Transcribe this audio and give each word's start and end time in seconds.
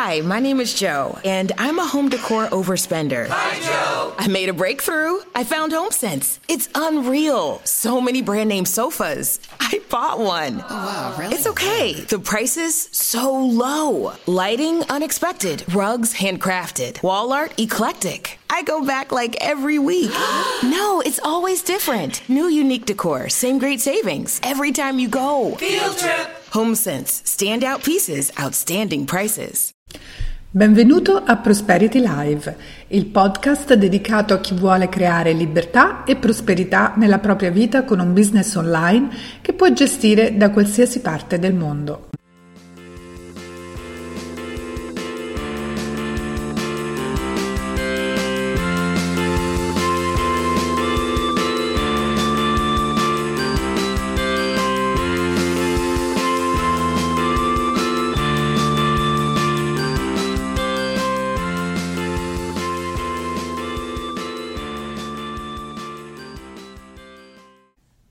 Hi, 0.00 0.20
my 0.20 0.38
name 0.38 0.60
is 0.60 0.74
Joe, 0.74 1.18
and 1.24 1.50
I'm 1.58 1.80
a 1.80 1.84
home 1.84 2.08
decor 2.08 2.46
overspender. 2.50 3.26
Hi, 3.28 3.58
Joe. 3.58 4.14
I 4.16 4.28
made 4.28 4.48
a 4.48 4.52
breakthrough. 4.52 5.18
I 5.34 5.42
found 5.42 5.72
HomeSense. 5.72 6.38
It's 6.46 6.68
unreal. 6.76 7.60
So 7.64 8.00
many 8.00 8.22
brand 8.22 8.48
name 8.48 8.64
sofas. 8.64 9.40
I 9.70 9.82
bought 9.90 10.18
one. 10.18 10.64
Oh, 10.70 10.86
wow, 10.86 11.14
really? 11.18 11.34
It's 11.34 11.46
okay. 11.46 11.92
The 11.92 12.18
prices 12.18 12.88
so 12.90 13.34
low. 13.34 14.14
Lighting 14.24 14.82
unexpected. 14.88 15.62
Rugs 15.74 16.14
handcrafted. 16.14 17.02
Wall 17.02 17.34
art 17.34 17.52
eclectic. 17.60 18.38
I 18.48 18.62
go 18.62 18.82
back 18.86 19.12
like 19.12 19.36
every 19.42 19.78
week. 19.78 20.10
no, 20.62 21.02
it's 21.04 21.20
always 21.22 21.60
different. 21.60 22.26
New 22.30 22.48
unique 22.48 22.86
decor, 22.86 23.28
same 23.28 23.58
great 23.58 23.82
savings 23.82 24.40
every 24.42 24.72
time 24.72 24.98
you 24.98 25.06
go. 25.08 25.54
Field 25.56 25.98
trip. 25.98 26.28
HomeSense, 26.50 27.20
standout 27.28 27.84
pieces, 27.84 28.32
outstanding 28.40 29.04
prices. 29.04 29.74
Benvenuto 30.56 31.22
a 31.28 31.36
Prosperity 31.36 32.00
Live, 32.00 32.56
il 32.90 33.04
podcast 33.06 33.74
dedicato 33.74 34.32
a 34.32 34.40
chi 34.40 34.54
vuole 34.54 34.88
creare 34.88 35.32
libertà 35.32 36.04
e 36.04 36.16
prosperità 36.16 36.94
nella 36.96 37.18
propria 37.18 37.50
vita 37.50 37.84
con 37.84 38.00
un 38.00 38.14
business 38.14 38.54
online 38.54 39.10
che 39.42 39.52
può 39.52 39.70
gestire 39.70 40.36
da 40.38 40.50
qualsiasi 40.50 41.00
parte 41.00 41.38
del 41.38 41.52
mondo. 41.52 42.08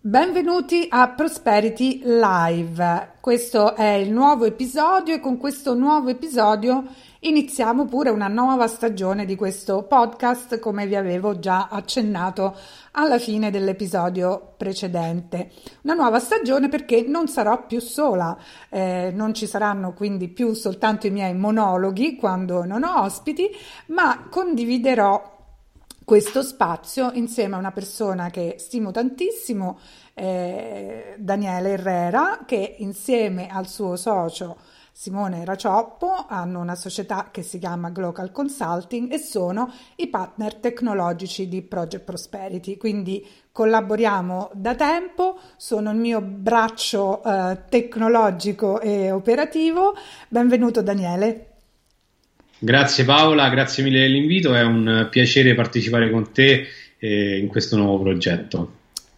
Benvenuti 0.08 0.88
a 0.90 1.10
Prosperity 1.10 2.00
Live. 2.06 3.16
Questo 3.20 3.76
è 3.76 3.90
il 3.90 4.10
nuovo 4.10 4.46
episodio 4.46 5.14
e 5.14 5.20
con 5.20 5.36
questo 5.36 5.74
nuovo 5.74 6.08
episodio 6.08 6.86
iniziamo 7.20 7.88
pure 7.88 8.10
una 8.10 8.30
nuova 8.30 8.68
stagione 8.68 9.26
di 9.26 9.36
questo 9.36 9.84
podcast 9.84 10.60
come 10.60 10.88
vi 10.88 10.96
avevo 10.96 11.40
già 11.40 11.68
accennato 11.70 12.56
alla 12.92 13.20
fine 13.20 13.52
dell'episodio 13.52 14.54
precedente. 14.56 15.52
Una 15.82 15.96
nuova 15.96 16.20
stagione 16.20 16.70
perché 16.70 17.04
non 17.06 17.28
sarò 17.28 17.66
più 17.66 17.82
sola, 17.82 18.38
eh, 18.70 19.12
non 19.14 19.34
ci 19.34 19.46
saranno 19.46 19.92
quindi 19.92 20.30
più 20.30 20.54
soltanto 20.54 21.08
i 21.08 21.12
miei 21.12 21.36
monologhi 21.36 22.16
quando 22.16 22.64
non 22.64 22.86
ho 22.86 23.02
ospiti, 23.02 23.50
ma 23.88 24.28
condividerò 24.30 25.36
questo 26.08 26.42
spazio 26.42 27.12
insieme 27.16 27.56
a 27.56 27.60
una 27.60 27.74
persona 27.74 28.30
che 28.30 28.56
stimo 28.60 28.92
tantissimo, 28.92 29.78
eh, 30.14 31.16
Daniele 31.18 31.72
Herrera, 31.72 32.44
che 32.46 32.78
insieme 32.78 33.50
al 33.50 33.68
suo 33.68 33.98
socio 33.98 34.56
Simone 34.94 35.44
Racioppo 35.44 36.26
hanno 36.30 36.62
una 36.62 36.76
società 36.76 37.28
che 37.30 37.42
si 37.42 37.60
chiama 37.60 37.90
Global 37.90 38.32
Consulting 38.32 39.12
e 39.12 39.18
sono 39.18 39.70
i 39.98 40.08
partner 40.08 40.56
tecnologici 40.56 41.50
di 41.50 41.62
Project 41.62 42.06
Prosperity. 42.06 42.78
Quindi 42.78 43.28
collaboriamo 43.52 44.52
da 44.54 44.76
tempo, 44.76 45.38
sono 45.58 45.92
il 45.92 45.98
mio 45.98 46.22
braccio 46.22 47.22
eh, 47.22 47.66
tecnologico 47.68 48.80
e 48.80 49.12
operativo. 49.12 49.94
Benvenuto 50.30 50.82
Daniele. 50.82 51.47
Grazie 52.60 53.04
Paola, 53.04 53.50
grazie 53.50 53.84
mille 53.84 54.00
dell'invito, 54.00 54.56
è 54.56 54.64
un 54.64 55.08
piacere 55.12 55.54
partecipare 55.54 56.10
con 56.10 56.32
te 56.32 56.66
eh, 56.98 57.38
in 57.38 57.48
questo 57.50 57.78
nuovo 57.78 58.02
progetto. 58.02 58.72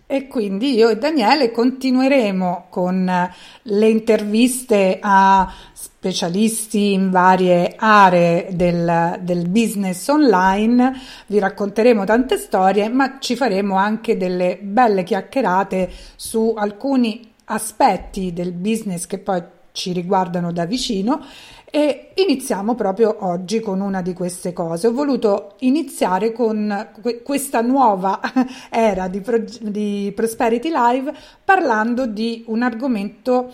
E 0.05 0.27
quindi 0.27 0.73
io 0.73 0.89
e 0.89 0.97
Daniele 0.97 1.51
continueremo 1.51 2.65
con 2.69 3.29
le 3.61 3.87
interviste 3.87 4.97
a 4.99 5.53
specialisti 5.71 6.93
in 6.93 7.11
varie 7.11 7.75
aree 7.77 8.47
del, 8.51 9.19
del, 9.21 9.47
business 9.47 10.07
online, 10.07 10.99
vi 11.27 11.39
racconteremo 11.39 12.03
tante 12.03 12.37
storie, 12.37 12.89
ma 12.89 13.19
ci 13.19 13.35
faremo 13.35 13.75
anche 13.75 14.17
delle 14.17 14.57
belle 14.59 15.03
chiacchierate 15.03 15.89
su 16.15 16.55
alcuni 16.57 17.31
aspetti 17.45 18.33
del 18.33 18.51
business 18.51 19.05
che 19.05 19.19
poi 19.19 19.41
ci 19.71 19.93
riguardano 19.93 20.51
da 20.51 20.65
vicino 20.65 21.23
e 21.71 22.11
iniziamo 22.15 22.73
proprio 22.73 23.15
oggi 23.19 23.59
con 23.59 23.81
una 23.81 24.01
di 24.01 24.13
queste 24.13 24.53
cose. 24.53 24.87
Ho 24.87 24.91
voluto 24.91 25.55
iniziare 25.59 26.31
con 26.31 26.89
questa 27.23 27.61
nuova 27.61 28.19
era 28.69 29.07
di, 29.07 29.21
Pro- 29.21 29.43
di 29.61 30.11
Prosperity 30.15 30.71
Live 30.73 31.13
parlando 31.43 32.05
di 32.05 32.43
un 32.47 32.63
argomento 32.63 33.51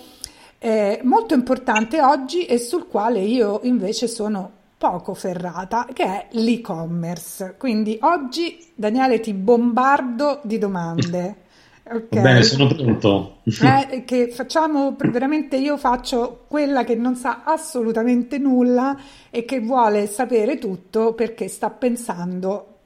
eh, 0.59 0.99
molto 1.03 1.33
importante 1.33 2.01
oggi 2.01 2.45
e 2.45 2.57
sul 2.57 2.87
quale 2.87 3.19
io 3.19 3.59
invece 3.63 4.07
sono 4.07 4.51
poco 4.77 5.13
ferrata, 5.13 5.87
che 5.91 6.03
è 6.03 6.27
l'e-commerce. 6.31 7.55
Quindi 7.57 7.97
oggi 8.01 8.57
Daniele 8.75 9.19
ti 9.19 9.33
bombardo 9.33 10.39
di 10.43 10.57
domande. 10.57 11.43
Okay. 11.87 12.21
Bene, 12.21 12.41
sono 12.41 12.67
pronto. 12.67 13.41
Eh, 13.43 14.03
che 14.05 14.31
facciamo 14.31 14.95
veramente 14.97 15.57
io 15.57 15.77
faccio 15.77 16.45
quella 16.47 16.83
che 16.83 16.95
non 16.95 17.15
sa 17.15 17.43
assolutamente 17.43 18.39
nulla 18.39 18.97
e 19.29 19.45
che 19.45 19.59
vuole 19.59 20.07
sapere 20.07 20.57
tutto 20.57 21.13
perché 21.13 21.47
sta 21.47 21.69
pensando 21.69 22.77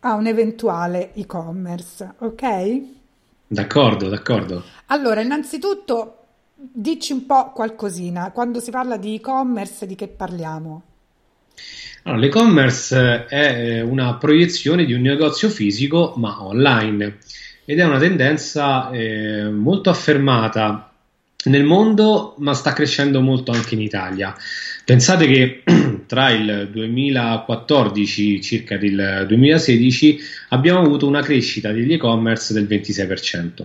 a 0.00 0.12
un 0.14 0.26
eventuale 0.26 1.14
e-commerce, 1.14 2.12
ok? 2.18 2.82
D'accordo, 3.46 4.08
d'accordo. 4.10 4.64
Allora, 4.86 5.22
innanzitutto 5.22 6.18
dici 6.54 7.12
un 7.12 7.24
po' 7.24 7.52
qualcosina. 7.52 8.32
Quando 8.32 8.60
si 8.60 8.70
parla 8.70 8.98
di 8.98 9.14
e-commerce, 9.14 9.86
di 9.86 9.94
che 9.94 10.08
parliamo? 10.08 10.82
Allora, 12.02 12.20
l'e-commerce 12.20 13.24
è 13.24 13.80
una 13.80 14.14
proiezione 14.16 14.84
di 14.84 14.92
un 14.92 15.00
negozio 15.00 15.48
fisico 15.48 16.12
ma 16.16 16.44
online 16.44 17.18
ed 17.66 17.80
è 17.80 17.84
una 17.84 17.98
tendenza 17.98 18.90
eh, 18.90 19.50
molto 19.50 19.90
affermata 19.90 20.90
nel 21.46 21.64
mondo, 21.64 22.34
ma 22.38 22.54
sta 22.54 22.72
crescendo 22.72 23.20
molto 23.20 23.50
anche 23.50 23.74
in 23.74 23.80
Italia. 23.80 24.34
Pensate 24.84 25.26
che 25.26 25.62
tra 26.06 26.30
il 26.30 26.68
2014 26.70 28.40
circa 28.40 28.74
il 28.76 29.24
2016 29.26 30.18
abbiamo 30.50 30.80
avuto 30.80 31.06
una 31.06 31.22
crescita 31.22 31.72
degli 31.72 31.92
e-commerce 31.92 32.52
del 32.52 32.66
26%. 32.66 33.64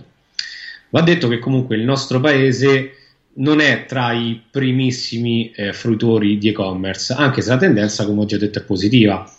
Va 0.90 1.00
detto 1.00 1.28
che 1.28 1.38
comunque 1.38 1.76
il 1.76 1.84
nostro 1.84 2.20
paese 2.20 2.96
non 3.34 3.60
è 3.60 3.86
tra 3.86 4.12
i 4.12 4.40
primissimi 4.50 5.52
eh, 5.54 5.72
fruitori 5.72 6.38
di 6.38 6.48
e-commerce, 6.48 7.14
anche 7.14 7.40
se 7.40 7.50
la 7.50 7.56
tendenza, 7.56 8.04
come 8.04 8.22
ho 8.22 8.26
già 8.26 8.36
detto, 8.36 8.58
è 8.58 8.62
positiva. 8.62 9.32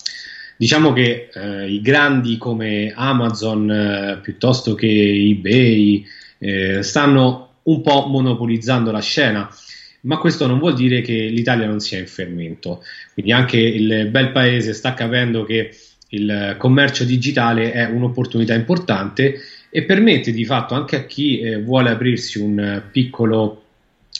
Diciamo 0.63 0.94
che 0.94 1.28
eh, 1.34 1.69
i 1.69 1.81
grandi 1.81 2.38
come 2.38 2.94
Amazon 2.96 3.69
eh, 3.69 4.19
piuttosto 4.22 4.75
che 4.75 4.88
eBay 4.88 6.06
eh, 6.38 6.81
stanno 6.84 7.56
un 7.63 7.81
po' 7.81 8.06
monopolizzando 8.07 8.90
la 8.90 9.01
scena, 9.01 9.53
ma 10.03 10.18
questo 10.19 10.47
non 10.47 10.59
vuol 10.59 10.74
dire 10.74 11.01
che 11.01 11.12
l'Italia 11.12 11.68
non 11.68 11.81
sia 11.81 12.00
in 12.00 12.07
fermento. 12.07 12.81
Quindi 13.12 13.34
anche 13.34 13.57
il 13.57 14.07
bel 14.09 14.31
paese 14.31 14.72
sta 14.72 14.94
capendo 14.94 15.44
che 15.44 15.75
il 16.12 16.56
commercio 16.57 17.03
digitale 17.03 17.74
è 17.74 17.84
un'opportunità 17.84 18.53
importante 18.53 19.41
e 19.69 19.84
permette 19.84 20.31
di 20.31 20.45
fatto 20.45 20.75
anche 20.75 20.95
a 20.95 21.03
chi 21.03 21.41
eh, 21.41 21.62
vuole 21.62 21.90
aprirsi 21.90 22.40
un 22.40 22.84
piccolo 22.90 23.63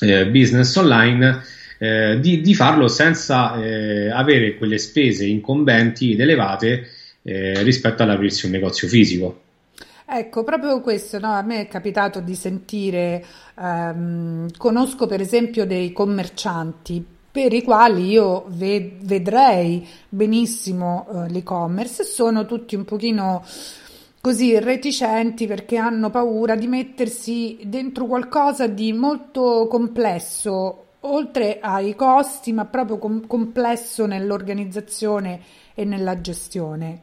eh, 0.02 0.28
business 0.28 0.75
online 0.75 1.42
eh, 1.83 2.17
di, 2.21 2.39
di, 2.39 2.55
farlo 2.55 2.88
senza 2.88 3.61
eh, 3.61 4.09
avere 4.09 4.56
quelle 4.56 4.77
spese 4.77 5.25
incombenti 5.25 6.13
ed 6.13 6.21
elevate 6.21 6.88
eh, 7.24 7.62
rispetto 7.62 8.03
all'aprirsi 8.03 8.45
un 8.45 8.53
negozio 8.53 8.88
fisico. 8.88 9.41
Ecco, 10.06 10.45
proprio 10.45 10.80
questo, 10.80 11.19
no? 11.19 11.33
a 11.33 11.41
me 11.41 11.59
è 11.59 11.68
capitato 11.68 12.21
di 12.21 12.35
sentire, 12.35 13.25
ehm, 13.59 14.47
conosco 14.56 15.07
per 15.07 15.19
esempio 15.19 15.65
dei 15.65 15.91
commercianti 15.91 17.06
per 17.30 17.51
i 17.51 17.63
quali 17.63 18.12
io 18.12 18.45
ved- 18.47 19.03
vedrei 19.03 19.86
benissimo 20.07 21.07
eh, 21.09 21.29
l'e-commerce, 21.31 22.06
sono 22.06 22.45
tutti 22.45 22.75
un 22.75 22.86
pochino 22.86 23.44
così 24.21 24.57
reticenti 24.57 25.47
perché 25.47 25.75
hanno 25.75 26.09
paura 26.09 26.56
di 26.56 26.68
mettersi 26.68 27.57
dentro 27.63 28.06
qualcosa 28.06 28.68
di 28.68 28.94
molto 28.94 29.68
complesso 29.69 30.83
oltre 31.03 31.59
ai 31.61 31.95
costi, 31.95 32.51
ma 32.53 32.65
proprio 32.65 32.97
com- 32.97 33.25
complesso 33.27 34.05
nell'organizzazione 34.05 35.39
e 35.73 35.85
nella 35.85 36.21
gestione. 36.21 37.01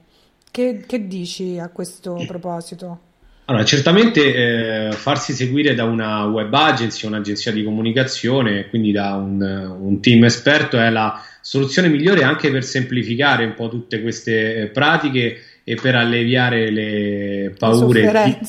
Che, 0.51 0.85
che 0.87 1.07
dici 1.07 1.59
a 1.59 1.69
questo 1.69 2.23
proposito? 2.27 3.09
Allora, 3.47 3.65
certamente 3.65 4.89
eh, 4.91 4.93
farsi 4.93 5.33
seguire 5.33 5.75
da 5.75 5.83
una 5.83 6.25
web 6.27 6.55
agency, 6.55 7.09
un'agenzia 7.09 7.51
di 7.51 7.65
comunicazione, 7.65 8.69
quindi 8.69 8.93
da 8.93 9.15
un, 9.15 9.43
un, 9.43 10.01
team 10.01 10.23
esperto 10.23 10.79
è 10.79 10.89
la 10.89 11.21
soluzione 11.41 11.89
migliore 11.89 12.23
anche 12.23 12.49
per 12.53 12.63
semplificare 12.63 13.45
un 13.45 13.55
po' 13.55 13.69
tutte 13.69 14.03
queste 14.03 14.55
eh, 14.55 14.67
pratiche 14.69 15.43
e 15.65 15.75
per 15.75 15.95
alleviare 15.95 16.71
le 16.71 17.55
paure 17.59 18.13
le 18.13 18.39
di, 18.41 18.47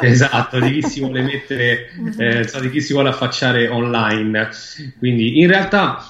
esatto, 0.06 0.60
di 0.60 0.80
chi 0.80 0.82
si 0.82 1.00
vuole 1.00 1.22
mettere, 1.22 1.88
eh, 2.18 2.48
di 2.60 2.70
chi 2.70 2.80
si 2.80 2.92
vuole 2.92 3.08
affacciare 3.08 3.68
online. 3.68 4.48
Quindi 4.98 5.40
in 5.40 5.46
realtà 5.46 6.04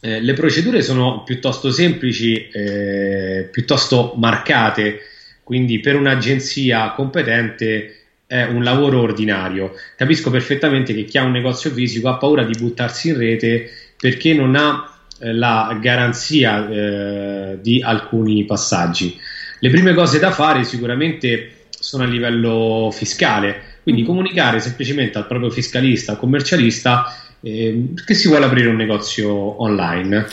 eh, 0.00 0.20
le 0.20 0.32
procedure 0.32 0.82
sono 0.82 1.22
piuttosto 1.24 1.70
semplici, 1.70 2.48
eh, 2.48 3.48
piuttosto 3.50 4.14
marcate, 4.16 5.00
quindi 5.42 5.80
per 5.80 5.96
un'agenzia 5.96 6.92
competente 6.92 7.96
è 8.26 8.44
un 8.44 8.62
lavoro 8.62 9.00
ordinario. 9.00 9.74
Capisco 9.96 10.30
perfettamente 10.30 10.94
che 10.94 11.04
chi 11.04 11.18
ha 11.18 11.22
un 11.22 11.32
negozio 11.32 11.70
fisico 11.70 12.08
ha 12.08 12.16
paura 12.16 12.44
di 12.44 12.58
buttarsi 12.58 13.10
in 13.10 13.18
rete 13.18 13.70
perché 13.98 14.32
non 14.32 14.56
ha 14.56 14.90
eh, 15.20 15.32
la 15.32 15.78
garanzia 15.80 16.68
eh, 16.68 17.58
di 17.60 17.82
alcuni 17.82 18.44
passaggi. 18.44 19.16
Le 19.62 19.70
prime 19.70 19.94
cose 19.94 20.18
da 20.18 20.32
fare 20.32 20.64
sicuramente 20.64 21.66
sono 21.70 22.02
a 22.02 22.06
livello 22.06 22.90
fiscale, 22.92 23.78
quindi 23.84 24.02
comunicare 24.02 24.58
semplicemente 24.58 25.18
al 25.18 25.28
proprio 25.28 25.50
fiscalista 25.50 26.14
o 26.14 26.16
commercialista 26.16 27.14
eh, 27.40 27.92
che 28.04 28.14
si 28.14 28.26
vuole 28.26 28.46
aprire 28.46 28.70
un 28.70 28.74
negozio 28.74 29.62
online. 29.62 30.26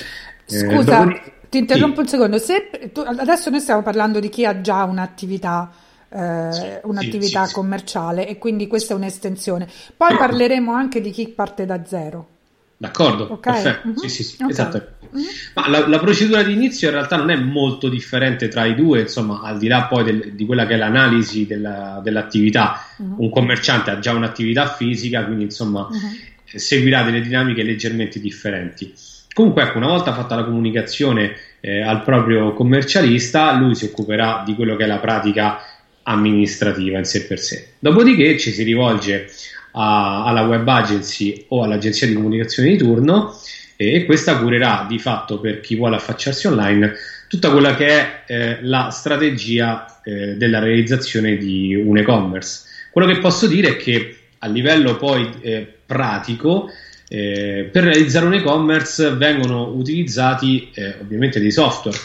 Eh, 0.47 0.57
Scusa, 0.57 1.07
eh, 1.07 1.21
ti 1.47 1.59
interrompo 1.59 1.97
sì. 1.97 2.01
un 2.01 2.07
secondo. 2.07 2.37
Se, 2.39 2.89
tu, 2.91 3.01
adesso 3.01 3.51
noi 3.51 3.59
stiamo 3.59 3.83
parlando 3.83 4.19
di 4.19 4.29
chi 4.29 4.45
ha 4.45 4.61
già 4.61 4.83
un'attività. 4.85 5.73
Eh, 6.09 6.47
sì, 6.49 6.65
un'attività 6.85 7.45
sì, 7.45 7.53
commerciale 7.53 8.27
e 8.27 8.39
quindi 8.39 8.65
questa 8.65 8.95
è 8.95 8.97
un'estensione. 8.97 9.67
Poi 9.95 10.09
parleremo 10.17 10.73
anche 10.73 11.01
di 11.01 11.11
chi 11.11 11.27
parte 11.27 11.67
da 11.67 11.85
zero. 11.85 12.38
D'accordo, 12.81 13.33
okay. 13.33 13.61
perfetto. 13.61 13.87
Mm-hmm. 13.89 13.97
Sì, 13.97 14.07
sì, 14.07 14.23
sì, 14.23 14.35
okay. 14.35 14.51
esatto. 14.51 14.87
Mm-hmm. 15.13 15.25
Ma 15.53 15.67
la, 15.67 15.87
la, 15.89 15.99
procedura 15.99 16.43
di 16.43 16.53
inizio 16.53 16.87
in 16.87 16.93
realtà 16.93 17.17
non 17.17 17.29
è 17.29 17.35
molto 17.35 17.89
differente 17.89 18.47
tra 18.47 18.63
i 18.63 18.73
due, 18.73 19.01
insomma, 19.01 19.41
al 19.41 19.57
di 19.57 19.67
là 19.67 19.83
poi 19.83 20.05
del, 20.05 20.31
di 20.33 20.45
quella 20.45 20.65
che 20.65 20.75
è 20.75 20.77
l'analisi 20.77 21.45
della, 21.45 21.99
dell'attività. 22.01 22.81
Mm-hmm. 23.03 23.13
Un 23.17 23.29
commerciante 23.29 23.91
ha 23.91 23.99
già 23.99 24.13
un'attività 24.13 24.69
fisica, 24.69 25.25
quindi 25.25 25.43
insomma 25.43 25.89
mm-hmm. 25.91 26.13
seguirà 26.45 27.03
delle 27.03 27.19
dinamiche 27.19 27.63
leggermente 27.63 28.21
differenti. 28.21 28.93
Comunque, 29.33 29.63
ecco, 29.63 29.77
una 29.77 29.87
volta 29.87 30.13
fatta 30.13 30.35
la 30.35 30.45
comunicazione 30.45 31.35
eh, 31.59 31.81
al 31.81 32.01
proprio 32.03 32.53
commercialista, 32.53 33.51
lui 33.57 33.75
si 33.75 33.83
occuperà 33.83 34.43
di 34.45 34.55
quello 34.55 34.77
che 34.77 34.85
è 34.85 34.87
la 34.87 34.99
pratica 34.99 35.59
amministrativa 36.03 36.97
in 36.97 37.03
sé 37.03 37.25
per 37.25 37.39
sé. 37.39 37.73
Dopodiché 37.77 38.39
ci 38.39 38.51
si 38.51 38.63
rivolge 38.63 39.29
a, 39.71 40.25
alla 40.25 40.41
web 40.41 40.67
agency 40.67 41.45
o 41.49 41.63
all'agenzia 41.63 42.07
di 42.07 42.13
comunicazione 42.13 42.69
di 42.69 42.77
turno 42.77 43.33
e 43.75 44.05
questa 44.05 44.37
curerà 44.37 44.85
di 44.87 44.99
fatto 44.99 45.39
per 45.39 45.61
chi 45.61 45.75
vuole 45.75 45.95
affacciarsi 45.95 46.47
online 46.47 46.93
tutta 47.29 47.51
quella 47.51 47.75
che 47.75 47.87
è 47.87 48.23
eh, 48.25 48.57
la 48.61 48.89
strategia 48.89 50.01
eh, 50.03 50.35
della 50.35 50.59
realizzazione 50.59 51.37
di 51.37 51.75
un 51.75 51.97
e-commerce. 51.97 52.63
Quello 52.91 53.07
che 53.07 53.19
posso 53.19 53.47
dire 53.47 53.69
è 53.69 53.77
che 53.77 54.17
a 54.39 54.47
livello 54.47 54.97
poi 54.97 55.29
eh, 55.41 55.75
pratico 55.85 56.69
eh, 57.07 57.69
per 57.71 57.83
realizzare 57.83 58.25
un 58.25 58.33
e-commerce 58.33 59.11
vengono 59.11 59.67
utilizzati 59.67 60.71
eh, 60.73 60.95
ovviamente 61.01 61.39
dei 61.39 61.51
software. 61.51 61.97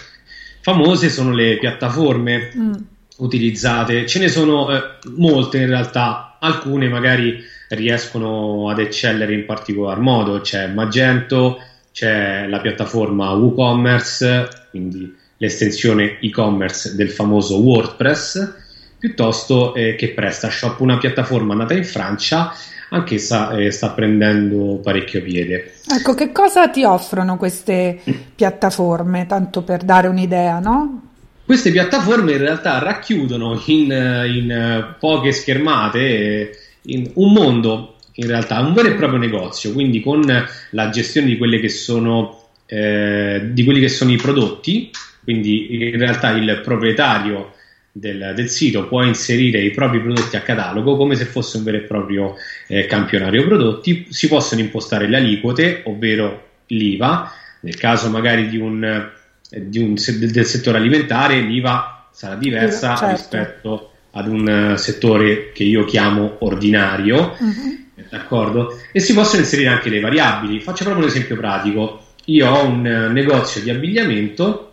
Famose 0.61 1.09
sono 1.09 1.33
le 1.33 1.59
piattaforme 1.59 2.53
mm. 2.57 2.73
utilizzate, 3.19 4.07
ce 4.07 4.19
ne 4.19 4.29
sono 4.29 4.71
eh, 4.71 4.83
molte 5.17 5.59
in 5.59 5.69
realtà, 5.69 6.37
alcune 6.39 6.89
magari 6.89 7.43
riescono 7.75 8.69
ad 8.71 8.79
eccellere 8.79 9.35
in 9.35 9.45
particolar 9.45 9.99
modo. 9.99 10.41
C'è 10.41 10.67
Magento, 10.69 11.59
c'è 11.93 12.47
la 12.49 12.61
piattaforma 12.61 13.31
WooCommerce, 13.33 14.49
quindi 14.71 15.15
l'estensione 15.37 16.19
e-commerce 16.21 16.95
del 16.97 17.11
famoso 17.11 17.61
WordPress, 17.61 18.53
piuttosto 18.99 19.75
eh, 19.75 19.95
che 19.95 20.11
PrestaShop, 20.11 20.81
una 20.81 20.99
piattaforma 20.99 21.55
nata 21.55 21.75
in 21.75 21.85
Francia, 21.85 22.53
anch'essa 22.91 23.57
eh, 23.57 23.71
sta 23.71 23.91
prendendo 23.91 24.81
parecchio 24.83 25.23
piede. 25.23 25.75
Ecco, 25.89 26.15
che 26.15 26.33
cosa 26.33 26.69
ti 26.69 26.85
offrono 26.85 27.37
queste 27.37 28.01
piattaforme, 28.35 29.27
tanto 29.27 29.63
per 29.63 29.83
dare 29.83 30.09
un'idea, 30.09 30.59
no? 30.59 31.01
Queste 31.45 31.71
piattaforme 31.71 32.33
in 32.33 32.39
realtà 32.39 32.79
racchiudono 32.79 33.61
in, 33.67 33.91
in 34.35 34.95
poche 34.99 35.31
schermate 35.31 36.64
in 36.87 37.11
un 37.15 37.33
mondo 37.33 37.95
in 38.17 38.27
realtà, 38.27 38.61
un 38.61 38.75
vero 38.75 38.89
e 38.89 38.95
proprio 38.95 39.19
negozio, 39.19 39.73
quindi 39.73 40.01
con 40.01 40.23
la 40.71 40.91
gestione 40.91 41.27
di, 41.27 41.37
quelle 41.37 41.59
che 41.59 41.69
sono, 41.69 42.49
eh, 42.67 43.41
di 43.51 43.65
quelli 43.65 43.81
che 43.81 43.89
sono 43.89 44.13
i 44.13 44.17
prodotti, 44.17 44.91
quindi 45.23 45.91
in 45.91 45.99
realtà 45.99 46.31
il 46.31 46.61
proprietario 46.63 47.55
del, 47.91 48.33
del, 48.35 48.49
sito 48.49 48.87
può 48.87 49.03
inserire 49.03 49.61
i 49.61 49.71
propri 49.71 50.01
prodotti 50.01 50.37
a 50.37 50.43
catalogo 50.43 50.97
come 50.97 51.15
se 51.15 51.25
fosse 51.25 51.57
un 51.57 51.65
vero 51.65 51.79
e 51.79 51.81
proprio 51.81 52.35
eh, 52.69 52.87
campionario 52.87 53.47
prodotti, 53.47 54.07
si 54.11 54.29
possono 54.29 54.61
impostare 54.61 55.09
le 55.09 55.17
aliquote, 55.17 55.83
ovvero 55.87 56.49
l'IVA, 56.69 57.33
nel 57.61 57.77
caso 57.77 58.11
magari 58.11 58.49
di 58.49 58.59
un, 58.59 59.11
di 59.51 59.79
un 59.79 59.95
del 59.95 60.47
settore 60.47 60.79
alimentare 60.79 61.41
l'IVA 61.41 62.09
sarà 62.13 62.37
diversa 62.37 62.95
certo. 62.95 63.15
rispetto 63.15 63.89
ad 64.15 64.29
un 64.29 64.49
eh, 64.49 64.79
settore 64.79 65.53
che 65.53 65.65
io 65.65 65.85
chiamo 65.85 66.37
ordinario, 66.41 67.37
uh-huh. 67.39 68.05
d'accordo? 68.11 68.79
E 68.93 69.01
si 69.01 69.13
possono 69.13 69.43
inserire 69.43 69.69
anche 69.69 69.91
le 69.91 70.01
variabili. 70.01 70.61
Faccio 70.61 70.85
proprio 70.85 71.05
un 71.05 71.11
esempio 71.11 71.37
pratico. 71.37 72.03
Io 72.27 72.49
ho 72.49 72.67
un 72.67 72.87
eh, 72.87 73.09
negozio 73.09 73.61
di 73.61 73.71
abbigliamento, 73.71 74.73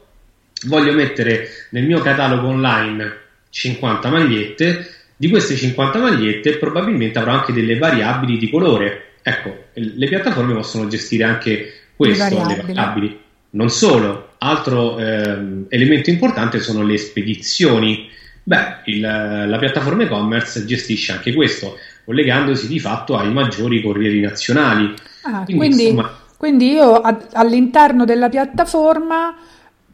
voglio 0.68 0.94
mettere 0.94 1.48
nel 1.72 1.86
mio 1.86 2.00
catalogo 2.02 2.48
online 2.48 3.18
50 3.50 4.10
magliette, 4.10 4.90
di 5.18 5.30
queste 5.30 5.56
50 5.56 6.00
magliette 6.00 6.58
probabilmente 6.58 7.20
avrò 7.20 7.34
anche 7.34 7.52
delle 7.52 7.78
variabili 7.78 8.38
di 8.38 8.50
colore. 8.50 9.06
Ecco, 9.24 9.66
le 9.74 10.08
piattaforme 10.08 10.54
possono 10.54 10.88
gestire 10.88 11.24
anche 11.24 11.74
questo, 11.96 12.24
le 12.24 12.30
variabili. 12.30 12.56
Le 12.56 12.74
variabili. 12.74 13.20
Non 13.52 13.70
solo, 13.70 14.34
altro 14.38 14.98
eh, 14.98 15.66
elemento 15.70 16.10
importante 16.10 16.60
sono 16.60 16.84
le 16.84 16.98
spedizioni 16.98 18.10
Beh, 18.44 18.82
il, 18.86 19.00
la 19.00 19.58
piattaforma 19.60 20.04
e-commerce 20.04 20.66
gestisce 20.66 21.12
anche 21.12 21.34
questo, 21.34 21.78
collegandosi 22.06 22.68
di 22.68 22.80
fatto 22.80 23.16
ai 23.16 23.32
maggiori 23.32 23.82
corrieri 23.82 24.20
nazionali. 24.20 24.94
Ah, 25.24 25.44
quindi, 25.44 25.58
quindi, 25.58 25.84
insomma... 25.84 26.18
quindi, 26.38 26.72
io 26.72 26.96
a, 26.96 27.18
all'interno 27.34 28.06
della 28.06 28.30
piattaforma 28.30 29.36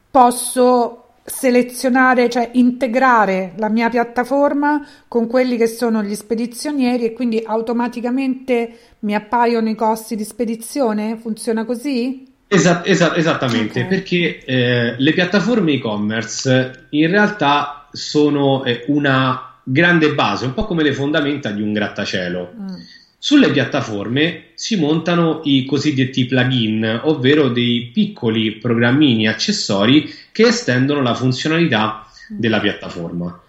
posso 0.10 1.04
selezionare, 1.28 2.30
cioè 2.30 2.52
integrare 2.54 3.52
la 3.58 3.68
mia 3.68 3.90
piattaforma 3.90 4.82
con 5.10 5.28
quelli 5.28 5.58
che 5.58 5.68
sono 5.68 6.02
gli 6.02 6.16
spedizionieri 6.16 7.04
e 7.04 7.14
quindi 7.14 7.44
automaticamente 7.46 8.78
mi 9.00 9.14
appaiono 9.14 9.68
i 9.70 9.76
costi 9.76 10.16
di 10.16 10.24
spedizione? 10.24 11.18
Funziona 11.18 11.66
così? 11.66 12.26
Esat- 12.48 12.88
esat- 12.88 13.18
esattamente, 13.18 13.82
okay. 13.82 13.90
perché 13.90 14.40
eh, 14.46 14.96
le 14.98 15.12
piattaforme 15.12 15.74
e-commerce 15.74 16.88
in 16.92 17.10
realtà 17.10 17.87
sono 17.98 18.64
eh, 18.64 18.86
una 18.88 19.60
grande 19.64 20.14
base, 20.14 20.46
un 20.46 20.54
po' 20.54 20.66
come 20.66 20.84
le 20.84 20.94
fondamenta 20.94 21.52
di 21.52 21.62
un 21.62 21.74
grattacielo. 21.74 22.54
Mm. 22.58 22.76
Sulle 23.20 23.52
piattaforme 23.52 24.52
si 24.54 24.78
montano 24.78 25.42
i 25.44 25.66
cosiddetti 25.66 26.26
plugin, 26.26 27.02
ovvero 27.04 27.50
dei 27.50 27.90
piccoli 27.94 28.54
programmini 28.54 29.28
accessori 29.28 30.10
che 30.32 30.48
estendono 30.48 31.02
la 31.02 31.16
funzionalità 31.16 32.08
della 32.30 32.60
piattaforma. 32.60 33.42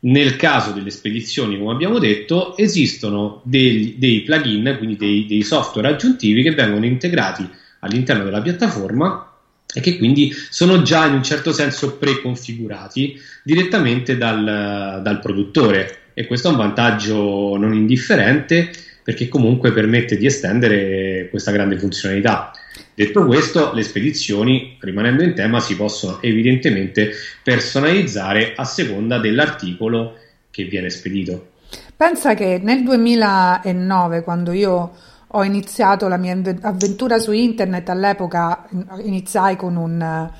Nel 0.00 0.36
caso 0.36 0.72
delle 0.72 0.90
spedizioni, 0.90 1.58
come 1.58 1.72
abbiamo 1.72 1.98
detto, 1.98 2.56
esistono 2.58 3.40
dei, 3.44 3.96
dei 3.98 4.20
plugin, 4.20 4.74
quindi 4.76 4.96
dei, 4.96 5.26
dei 5.26 5.42
software 5.42 5.88
aggiuntivi 5.88 6.42
che 6.42 6.52
vengono 6.52 6.84
integrati 6.84 7.48
all'interno 7.80 8.24
della 8.24 8.42
piattaforma 8.42 9.33
e 9.74 9.80
che 9.80 9.98
quindi 9.98 10.32
sono 10.50 10.82
già 10.82 11.06
in 11.06 11.14
un 11.14 11.22
certo 11.22 11.52
senso 11.52 11.96
preconfigurati 11.96 13.20
direttamente 13.42 14.16
dal, 14.16 15.00
dal 15.02 15.18
produttore 15.20 15.98
e 16.14 16.26
questo 16.26 16.48
è 16.48 16.50
un 16.52 16.56
vantaggio 16.56 17.56
non 17.56 17.74
indifferente 17.74 18.70
perché 19.02 19.28
comunque 19.28 19.72
permette 19.72 20.16
di 20.16 20.24
estendere 20.24 21.28
questa 21.28 21.50
grande 21.50 21.76
funzionalità. 21.76 22.52
Detto 22.94 23.26
questo, 23.26 23.74
le 23.74 23.82
spedizioni, 23.82 24.78
rimanendo 24.80 25.22
in 25.22 25.34
tema, 25.34 25.60
si 25.60 25.76
possono 25.76 26.22
evidentemente 26.22 27.12
personalizzare 27.42 28.54
a 28.56 28.64
seconda 28.64 29.18
dell'articolo 29.18 30.16
che 30.50 30.64
viene 30.64 30.88
spedito. 30.88 31.50
Pensa 31.96 32.34
che 32.34 32.60
nel 32.62 32.82
2009, 32.82 34.22
quando 34.22 34.52
io 34.52 34.92
ho 35.36 35.42
iniziato 35.42 36.06
la 36.06 36.16
mia 36.16 36.40
avventura 36.60 37.18
su 37.18 37.32
internet, 37.32 37.88
all'epoca 37.88 38.68
iniziai 39.02 39.56
con 39.56 39.74
un, 39.74 40.30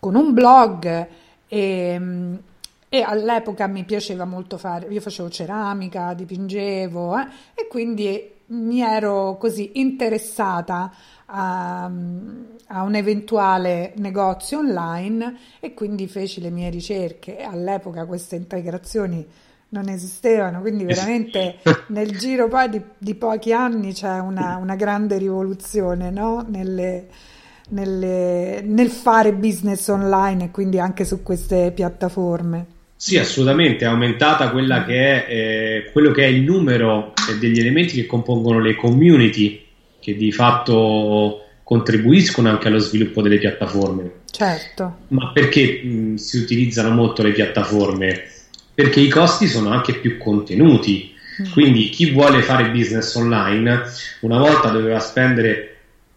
con 0.00 0.16
un 0.16 0.32
blog 0.32 1.06
e, 1.46 2.38
e 2.88 3.00
all'epoca 3.00 3.66
mi 3.68 3.84
piaceva 3.84 4.24
molto 4.24 4.58
fare, 4.58 4.86
io 4.88 5.00
facevo 5.00 5.30
ceramica, 5.30 6.14
dipingevo 6.14 7.16
eh, 7.16 7.26
e 7.54 7.68
quindi 7.68 8.32
mi 8.46 8.80
ero 8.80 9.36
così 9.38 9.78
interessata 9.80 10.92
a, 11.26 11.84
a, 11.84 12.82
un 12.82 12.94
eventuale 12.96 13.94
negozio 13.98 14.58
online 14.58 15.38
e 15.60 15.74
quindi 15.74 16.08
feci 16.08 16.40
le 16.40 16.50
mie 16.50 16.70
ricerche. 16.70 17.38
All'epoca 17.38 18.04
queste 18.04 18.34
integrazioni 18.34 19.26
non 19.74 19.88
esistevano, 19.88 20.60
quindi 20.60 20.84
veramente 20.84 21.56
nel 21.88 22.16
giro 22.16 22.46
poi 22.48 22.68
di, 22.68 22.80
di 22.96 23.14
pochi 23.16 23.52
anni 23.52 23.92
c'è 23.92 24.20
una, 24.20 24.56
una 24.56 24.76
grande 24.76 25.18
rivoluzione 25.18 26.10
no? 26.10 26.46
Nelle, 26.48 27.08
nelle, 27.70 28.62
nel 28.64 28.88
fare 28.88 29.32
business 29.32 29.88
online 29.88 30.44
e 30.44 30.50
quindi 30.52 30.78
anche 30.78 31.04
su 31.04 31.24
queste 31.24 31.72
piattaforme. 31.74 32.66
Sì, 32.96 33.18
assolutamente, 33.18 33.84
è 33.84 33.88
aumentata 33.88 34.50
quella 34.50 34.84
che 34.84 35.26
è, 35.26 35.32
eh, 35.32 35.90
quello 35.90 36.12
che 36.12 36.24
è 36.24 36.28
il 36.28 36.42
numero 36.42 37.12
degli 37.40 37.58
elementi 37.58 37.96
che 37.96 38.06
compongono 38.06 38.60
le 38.60 38.76
community 38.76 39.60
che 40.00 40.14
di 40.14 40.30
fatto 40.30 41.40
contribuiscono 41.64 42.48
anche 42.48 42.68
allo 42.68 42.78
sviluppo 42.78 43.20
delle 43.22 43.38
piattaforme. 43.38 44.22
Certo. 44.30 44.98
Ma 45.08 45.32
perché 45.32 45.82
mh, 45.82 46.14
si 46.14 46.38
utilizzano 46.38 46.90
molto 46.90 47.22
le 47.22 47.32
piattaforme? 47.32 48.30
Perché 48.74 49.00
i 49.00 49.08
costi 49.08 49.46
sono 49.46 49.70
anche 49.70 49.94
più 49.94 50.18
contenuti. 50.18 51.14
Mm. 51.40 51.52
Quindi 51.52 51.88
chi 51.88 52.10
vuole 52.10 52.42
fare 52.42 52.70
business 52.70 53.14
online 53.14 53.82
una 54.20 54.38
volta 54.38 54.68
doveva 54.68 54.98
spendere 55.00 55.76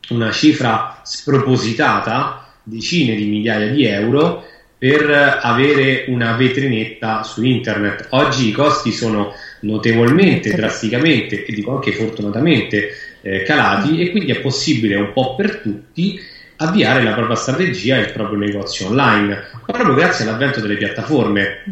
una 0.10 0.32
cifra 0.32 1.02
spropositata, 1.04 2.54
decine 2.64 3.16
di 3.16 3.26
migliaia 3.26 3.68
di 3.68 3.86
euro, 3.86 4.46
per 4.78 5.40
avere 5.42 6.06
una 6.08 6.36
vetrinetta 6.36 7.24
su 7.24 7.44
internet. 7.44 8.08
Oggi 8.10 8.50
i 8.50 8.52
costi 8.52 8.92
sono 8.92 9.34
notevolmente, 9.62 10.54
drasticamente 10.54 11.46
e 11.46 11.54
dico 11.54 11.74
anche 11.74 11.92
fortunatamente 11.94 12.90
eh, 13.22 13.42
calati 13.42 14.00
e 14.00 14.12
quindi 14.12 14.32
è 14.32 14.40
possibile 14.40 14.96
un 14.96 15.14
po' 15.14 15.34
per 15.36 15.58
tutti 15.58 16.20
avviare 16.58 17.04
la 17.04 17.14
propria 17.14 17.36
strategia 17.36 17.98
e 17.98 18.02
il 18.02 18.12
proprio 18.12 18.38
negozio 18.38 18.88
online, 18.88 19.46
proprio 19.66 19.96
grazie 19.96 20.26
all'avvento 20.26 20.60
delle 20.60 20.78
piattaforme. 20.78 21.64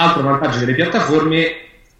Altro 0.00 0.22
vantaggio 0.22 0.60
delle 0.60 0.74
piattaforme 0.74 1.56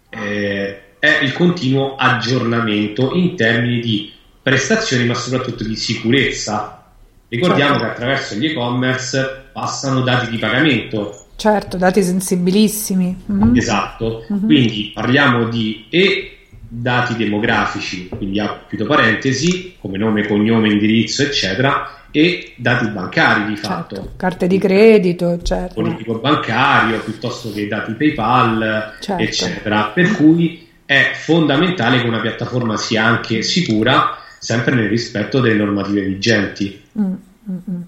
eh, 0.09 0.79
è 0.99 1.19
il 1.21 1.33
continuo 1.33 1.95
aggiornamento 1.97 3.13
in 3.13 3.35
termini 3.35 3.81
di 3.81 4.09
prestazioni 4.41 5.05
ma 5.05 5.13
soprattutto 5.15 5.65
di 5.65 5.75
sicurezza. 5.75 6.81
Ricordiamo 7.27 7.73
certo. 7.73 7.85
che 7.85 7.91
attraverso 7.91 8.35
gli 8.35 8.45
e-commerce 8.45 9.47
passano 9.51 9.99
dati 9.99 10.29
di 10.29 10.37
pagamento. 10.37 11.25
Certo, 11.35 11.75
dati 11.75 12.01
sensibilissimi. 12.01 13.23
Mm-hmm. 13.29 13.55
Esatto, 13.57 14.25
mm-hmm. 14.31 14.45
quindi 14.45 14.91
parliamo 14.93 15.49
di 15.49 15.87
e 15.89 16.37
dati 16.69 17.17
demografici, 17.17 18.07
quindi 18.07 18.39
apro 18.39 18.85
parentesi, 18.85 19.75
come 19.77 19.97
nome, 19.97 20.25
cognome, 20.25 20.69
indirizzo, 20.69 21.23
eccetera, 21.23 21.98
e 22.11 22.53
dati 22.55 22.87
bancari 22.87 23.45
di 23.45 23.55
fatto. 23.55 23.95
Certo, 23.95 24.11
carte 24.15 24.47
di 24.47 24.57
credito, 24.57 25.41
certo. 25.41 25.75
Politico 25.75 26.19
bancario, 26.19 26.99
piuttosto 26.99 27.51
che 27.51 27.67
dati 27.67 27.93
PayPal, 27.93 28.93
certo. 28.99 29.23
eccetera. 29.23 29.91
Per 29.93 30.11
cui 30.15 30.67
è 30.85 31.11
fondamentale 31.13 32.01
che 32.01 32.07
una 32.07 32.19
piattaforma 32.19 32.75
sia 32.77 33.05
anche 33.05 33.41
sicura, 33.43 34.17
sempre 34.39 34.73
nel 34.75 34.89
rispetto 34.89 35.39
delle 35.39 35.55
normative 35.55 36.01
vigenti. 36.01 36.81
Mm, 36.99 37.13
mm, 37.49 37.57
mm. 37.69 37.81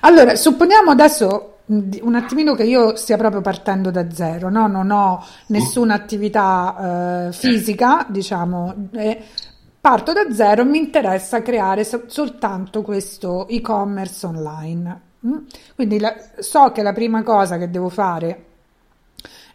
Allora, 0.00 0.36
supponiamo 0.36 0.90
adesso 0.90 1.54
un 1.66 2.14
attimino 2.14 2.54
che 2.54 2.64
io 2.64 2.94
stia 2.94 3.16
proprio 3.16 3.40
partendo 3.40 3.90
da 3.90 4.10
zero, 4.12 4.50
no? 4.50 4.66
non 4.66 4.90
ho 4.90 5.24
nessuna 5.46 5.94
attività 5.94 7.28
eh, 7.28 7.32
fisica, 7.32 8.06
diciamo, 8.08 8.88
eh, 8.92 9.22
parto 9.84 10.14
da 10.14 10.32
zero, 10.32 10.64
mi 10.64 10.78
interessa 10.78 11.42
creare 11.42 11.84
so- 11.84 12.04
soltanto 12.06 12.80
questo 12.80 13.46
e-commerce 13.48 14.24
online. 14.24 15.00
Mm? 15.26 15.36
Quindi 15.74 15.98
la- 15.98 16.16
so 16.38 16.72
che 16.72 16.80
la 16.80 16.94
prima 16.94 17.22
cosa 17.22 17.58
che 17.58 17.68
devo 17.68 17.90
fare 17.90 18.44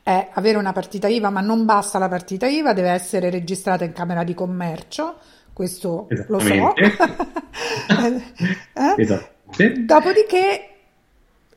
è 0.03 0.29
avere 0.33 0.59
una 0.59 0.71
partita 0.71 1.07
IVA, 1.07 1.31
ma 1.31 1.41
non 1.41 1.65
basta 1.65 1.97
la 1.97 2.07
partita 2.07 2.45
IVA, 2.45 2.73
deve 2.73 2.91
essere 2.91 3.31
registrata 3.31 3.85
in 3.85 3.91
Camera 3.91 4.23
di 4.23 4.35
Commercio, 4.35 5.15
questo 5.51 6.05
lo 6.27 6.39
so. 6.39 6.75
eh? 8.75 8.93
Dopodiché 9.83 10.69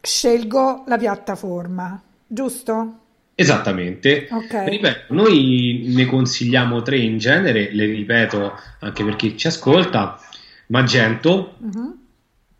scelgo 0.00 0.84
la 0.86 0.96
piattaforma, 0.96 2.02
giusto? 2.26 3.00
Esattamente. 3.42 4.28
Okay. 4.30 4.68
Ripeto, 4.68 5.14
noi 5.14 5.86
ne 5.88 6.06
consigliamo 6.06 6.80
tre 6.82 6.98
in 6.98 7.18
genere, 7.18 7.70
le 7.72 7.86
ripeto 7.86 8.52
anche 8.78 9.04
per 9.04 9.16
chi 9.16 9.36
ci 9.36 9.48
ascolta, 9.48 10.20
Magento, 10.68 11.56
uh-huh. 11.58 11.98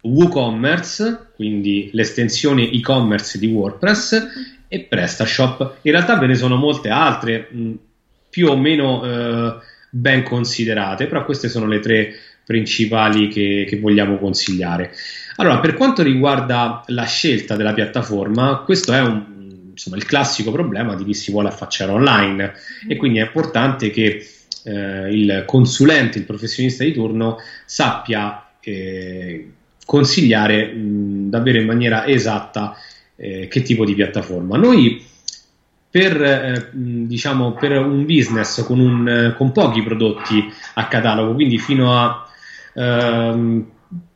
WooCommerce, 0.02 1.30
quindi 1.36 1.90
l'estensione 1.92 2.68
e-commerce 2.68 3.38
di 3.38 3.46
WordPress 3.46 4.12
uh-huh. 4.12 4.42
e 4.66 4.80
PrestaShop. 4.80 5.76
In 5.82 5.92
realtà 5.92 6.18
ve 6.18 6.26
ne 6.26 6.34
sono 6.34 6.56
molte 6.56 6.88
altre, 6.88 7.46
mh, 7.48 7.72
più 8.28 8.48
o 8.48 8.56
meno 8.56 9.04
eh, 9.04 9.54
ben 9.88 10.24
considerate, 10.24 11.06
però 11.06 11.24
queste 11.24 11.48
sono 11.48 11.66
le 11.66 11.78
tre 11.78 12.12
principali 12.44 13.28
che, 13.28 13.66
che 13.68 13.78
vogliamo 13.78 14.18
consigliare. 14.18 14.92
Allora, 15.36 15.60
per 15.60 15.74
quanto 15.74 16.02
riguarda 16.02 16.82
la 16.88 17.04
scelta 17.04 17.56
della 17.56 17.72
piattaforma, 17.72 18.62
questo 18.64 18.92
è 18.92 19.00
un, 19.00 19.24
insomma, 19.72 19.96
il 19.96 20.04
classico 20.04 20.52
problema 20.52 20.94
di 20.94 21.04
chi 21.04 21.14
si 21.14 21.30
vuole 21.30 21.48
affacciare 21.48 21.90
online 21.90 22.52
e 22.88 22.96
quindi 22.96 23.18
è 23.18 23.24
importante 23.24 23.90
che 23.90 24.26
eh, 24.64 25.14
il 25.14 25.42
consulente, 25.46 26.18
il 26.18 26.24
professionista 26.24 26.84
di 26.84 26.92
turno 26.92 27.38
sappia 27.64 28.50
eh, 28.60 29.50
consigliare 29.84 30.72
mh, 30.72 31.30
davvero 31.30 31.58
in 31.58 31.66
maniera 31.66 32.06
esatta 32.06 32.76
eh, 33.16 33.48
che 33.48 33.62
tipo 33.62 33.84
di 33.84 33.94
piattaforma. 33.94 34.56
Noi 34.56 35.04
per, 35.90 36.22
eh, 36.22 36.68
diciamo, 36.72 37.52
per 37.52 37.72
un 37.78 38.06
business 38.06 38.64
con, 38.64 38.78
un, 38.80 39.34
con, 39.36 39.52
pochi 39.52 39.82
prodotti 39.82 40.42
a 40.74 40.88
catalogo, 40.88 41.34
quindi 41.34 41.58
fino 41.58 41.94
a 41.94 42.26
ehm, 42.74 43.66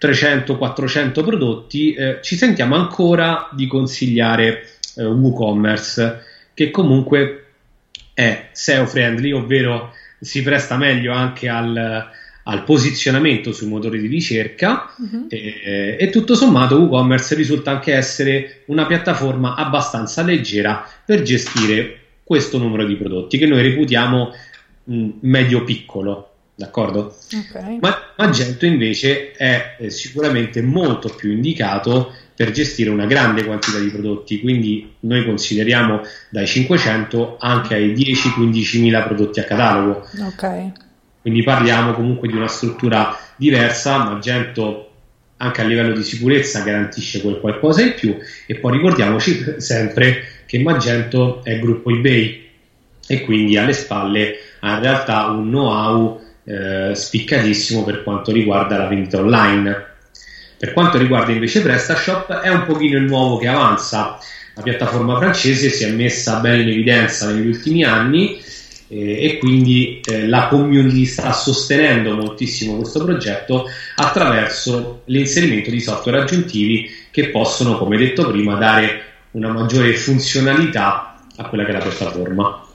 300-400 0.00 1.22
prodotti, 1.22 1.92
eh, 1.92 2.20
ci 2.22 2.36
sentiamo 2.36 2.76
ancora 2.76 3.50
di 3.52 3.66
consigliare 3.66 4.75
eh, 4.96 5.04
WooCommerce, 5.04 6.22
che 6.54 6.70
comunque 6.70 7.44
è 8.14 8.48
SEO 8.52 8.86
friendly, 8.86 9.32
ovvero 9.32 9.92
si 10.20 10.42
presta 10.42 10.76
meglio 10.76 11.12
anche 11.12 11.48
al, 11.48 12.10
al 12.42 12.64
posizionamento 12.64 13.52
sui 13.52 13.68
motori 13.68 14.00
di 14.00 14.06
ricerca 14.06 14.94
uh-huh. 14.96 15.26
e, 15.28 15.96
e, 15.98 16.10
tutto 16.10 16.34
sommato 16.34 16.76
WooCommerce 16.76 17.34
risulta 17.34 17.72
anche 17.72 17.92
essere 17.92 18.62
una 18.66 18.86
piattaforma 18.86 19.54
abbastanza 19.54 20.22
leggera 20.22 20.88
per 21.04 21.22
gestire 21.22 22.00
questo 22.24 22.58
numero 22.58 22.84
di 22.84 22.96
prodotti 22.96 23.38
che 23.38 23.46
noi 23.46 23.62
reputiamo 23.62 24.32
mh, 24.84 25.08
medio 25.20 25.62
piccolo 25.64 26.30
d'accordo? 26.56 27.14
Okay. 27.50 27.78
Ma 27.80 28.12
Magento 28.16 28.64
invece 28.64 29.32
è 29.32 29.76
eh, 29.78 29.90
sicuramente 29.90 30.62
molto 30.62 31.10
più 31.10 31.30
indicato 31.30 32.14
per 32.36 32.50
gestire 32.50 32.90
una 32.90 33.06
grande 33.06 33.44
quantità 33.44 33.78
di 33.78 33.88
prodotti, 33.88 34.40
quindi 34.40 34.94
noi 35.00 35.24
consideriamo 35.24 36.02
dai 36.28 36.46
500 36.46 37.38
anche 37.40 37.74
ai 37.74 37.94
10-15 37.94 38.80
mila 38.80 39.02
prodotti 39.02 39.40
a 39.40 39.44
catalogo. 39.44 40.06
Okay. 40.34 40.70
Quindi 41.22 41.42
parliamo 41.42 41.94
comunque 41.94 42.28
di 42.28 42.36
una 42.36 42.46
struttura 42.46 43.18
diversa, 43.36 44.04
Magento 44.04 44.90
anche 45.38 45.60
a 45.60 45.64
livello 45.64 45.94
di 45.94 46.02
sicurezza 46.02 46.62
garantisce 46.62 47.20
quel 47.20 47.40
qualcosa 47.40 47.82
in 47.82 47.94
più 47.94 48.16
e 48.46 48.54
poi 48.56 48.72
ricordiamoci 48.72 49.56
sempre 49.58 50.22
che 50.46 50.58
Magento 50.60 51.42
è 51.42 51.58
gruppo 51.58 51.90
eBay 51.90 52.48
e 53.06 53.20
quindi 53.22 53.56
alle 53.56 53.72
spalle 53.72 54.34
ha 54.60 54.76
in 54.76 54.82
realtà 54.82 55.26
un 55.26 55.48
know-how 55.48 56.20
eh, 56.44 56.94
spiccatissimo 56.94 57.82
per 57.82 58.02
quanto 58.02 58.30
riguarda 58.30 58.76
la 58.76 58.86
vendita 58.86 59.18
online. 59.18 59.94
Per 60.58 60.72
quanto 60.72 60.96
riguarda 60.96 61.32
invece 61.32 61.60
PrestaShop 61.60 62.40
è 62.40 62.48
un 62.48 62.64
pochino 62.64 62.96
il 62.96 63.04
nuovo 63.04 63.36
che 63.36 63.48
avanza. 63.48 64.18
La 64.54 64.62
piattaforma 64.62 65.18
francese 65.18 65.68
si 65.68 65.84
è 65.84 65.90
messa 65.90 66.40
bene 66.40 66.62
in 66.62 66.68
evidenza 66.68 67.30
negli 67.30 67.46
ultimi 67.46 67.84
anni 67.84 68.40
eh, 68.88 69.24
e 69.24 69.38
quindi 69.38 70.00
eh, 70.02 70.26
la 70.26 70.48
community 70.48 71.04
sta 71.04 71.32
sostenendo 71.32 72.14
moltissimo 72.14 72.76
questo 72.76 73.04
progetto 73.04 73.66
attraverso 73.96 75.02
l'inserimento 75.06 75.70
di 75.70 75.80
software 75.80 76.20
aggiuntivi 76.20 76.90
che 77.10 77.28
possono, 77.28 77.76
come 77.76 77.98
detto 77.98 78.30
prima, 78.30 78.56
dare 78.56 79.02
una 79.32 79.52
maggiore 79.52 79.94
funzionalità 79.94 81.22
a 81.36 81.44
quella 81.48 81.64
che 81.64 81.70
è 81.70 81.72
la 81.74 81.80
piattaforma. 81.80 82.65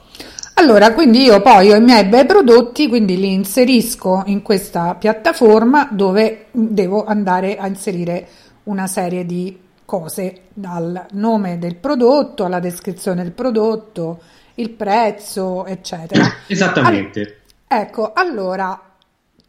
Allora, 0.54 0.92
quindi 0.92 1.22
io 1.22 1.40
poi 1.40 1.72
ho 1.72 1.76
i 1.76 1.80
miei 1.80 2.04
bei 2.04 2.24
prodotti, 2.26 2.88
quindi 2.88 3.18
li 3.18 3.32
inserisco 3.32 4.22
in 4.26 4.42
questa 4.42 4.94
piattaforma 4.94 5.88
dove 5.90 6.46
devo 6.52 7.04
andare 7.04 7.56
a 7.56 7.66
inserire 7.66 8.28
una 8.64 8.86
serie 8.86 9.26
di 9.26 9.58
cose, 9.84 10.42
dal 10.54 11.06
nome 11.12 11.58
del 11.58 11.76
prodotto 11.76 12.44
alla 12.44 12.60
descrizione 12.60 13.22
del 13.22 13.32
prodotto, 13.32 14.20
il 14.54 14.70
prezzo, 14.70 15.66
eccetera. 15.66 16.24
Esattamente. 16.46 17.40
All- 17.66 17.80
ecco, 17.80 18.12
allora 18.12 18.80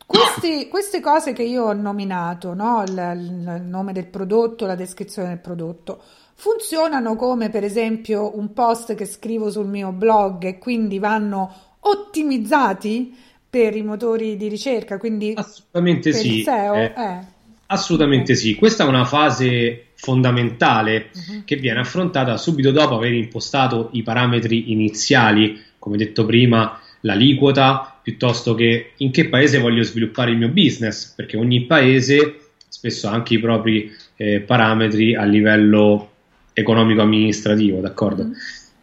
questi, 0.06 0.68
queste 0.70 1.00
cose 1.00 1.34
che 1.34 1.44
io 1.44 1.66
ho 1.66 1.74
nominato, 1.74 2.54
no? 2.54 2.84
il, 2.86 2.92
il, 2.92 3.62
nome 3.64 3.94
del 3.94 4.08
prodotto, 4.08 4.66
la 4.66 4.76
descrizione 4.76 5.30
del 5.30 5.40
prodotto, 5.40 6.02
funzionano 6.36 7.16
come 7.16 7.50
per 7.50 7.64
esempio 7.64 8.38
un 8.38 8.54
post 8.54 8.96
che 8.96 9.06
scrivo 9.06 9.50
sul 9.50 9.68
mio 9.68 9.92
blog 9.92 10.44
e 10.44 10.58
quindi 10.58 11.00
vanno 11.00 11.54
ottimizzati 11.80 13.16
per 13.50 13.76
i 13.76 13.84
motori 13.84 14.36
di 14.36 14.48
ricerca, 14.48 14.98
quindi 14.98 15.34
assolutamente 15.36 16.12
sì. 16.12 16.42
SEO. 16.42 16.74
Eh, 16.74 16.94
eh. 16.96 17.20
Assolutamente 17.68 18.36
sì, 18.36 18.56
questa 18.56 18.84
è 18.84 18.88
una 18.88 19.06
fase 19.06 19.90
fondamentale 19.96 21.10
uh-huh. 21.14 21.44
che 21.46 21.56
viene 21.56 21.80
affrontata 21.80 22.36
subito 22.38 22.72
dopo 22.72 22.96
aver 22.96 23.14
impostato 23.14 23.90
i 23.94 24.04
parametri 24.04 24.72
iniziali, 24.72 25.62
come 25.80 25.98
detto 25.98 26.26
prima, 26.26 26.80
l'aliquota, 27.02 28.00
piuttosto 28.02 28.54
che 28.54 28.92
in 28.98 29.12
che 29.12 29.30
paese 29.30 29.60
voglio 29.60 29.84
sviluppare 29.84 30.32
il 30.32 30.38
mio 30.38 30.50
business, 30.50 31.14
perché 31.14 31.38
ogni 31.38 31.66
paese 31.66 32.40
spesso 32.68 33.08
ha 33.08 33.12
anche 33.12 33.36
i 33.36 33.40
propri 33.40 33.92
eh, 34.16 34.40
parametri 34.42 35.16
a 35.16 35.24
livello 35.24 36.13
economico-amministrativo, 36.54 37.80
d'accordo? 37.80 38.26
Mm. 38.26 38.32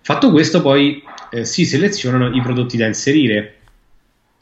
Fatto 0.02 0.30
questo, 0.30 0.60
poi 0.60 1.02
eh, 1.30 1.44
si 1.44 1.64
selezionano 1.64 2.34
i 2.34 2.40
prodotti 2.42 2.76
da 2.76 2.86
inserire. 2.86 3.54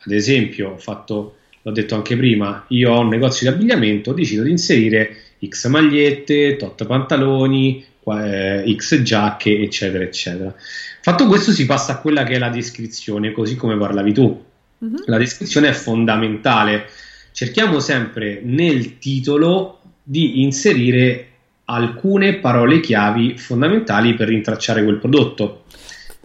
Ad 0.00 0.12
esempio, 0.12 0.76
fatto, 0.78 1.36
l'ho 1.62 1.72
detto 1.72 1.94
anche 1.94 2.16
prima, 2.16 2.64
io 2.68 2.92
ho 2.92 3.00
un 3.00 3.08
negozio 3.08 3.48
di 3.48 3.54
abbigliamento, 3.54 4.12
decido 4.12 4.42
di 4.42 4.50
inserire 4.50 5.16
X 5.46 5.68
magliette, 5.68 6.56
tot 6.56 6.86
pantaloni, 6.86 7.84
eh, 8.04 8.74
X 8.76 9.02
giacche, 9.02 9.58
eccetera, 9.58 10.04
eccetera. 10.04 10.54
Fatto 11.02 11.26
questo, 11.26 11.52
si 11.52 11.66
passa 11.66 11.92
a 11.92 12.00
quella 12.00 12.24
che 12.24 12.34
è 12.34 12.38
la 12.38 12.48
descrizione, 12.48 13.32
così 13.32 13.56
come 13.56 13.76
parlavi 13.76 14.12
tu. 14.12 14.44
Mm-hmm. 14.84 15.02
La 15.06 15.18
descrizione 15.18 15.68
è 15.68 15.72
fondamentale. 15.72 16.86
Cerchiamo 17.32 17.80
sempre 17.80 18.40
nel 18.42 18.98
titolo 18.98 19.80
di 20.02 20.42
inserire 20.42 21.27
alcune 21.70 22.34
parole 22.34 22.80
chiavi 22.80 23.36
fondamentali 23.36 24.14
per 24.14 24.28
rintracciare 24.28 24.82
quel 24.82 24.98
prodotto. 24.98 25.64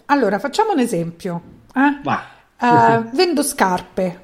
Allora, 0.06 0.38
facciamo 0.38 0.72
un 0.72 0.78
esempio. 0.78 1.42
Eh? 1.74 2.00
Uh, 2.60 3.10
vendo 3.14 3.42
scarpe. 3.42 4.20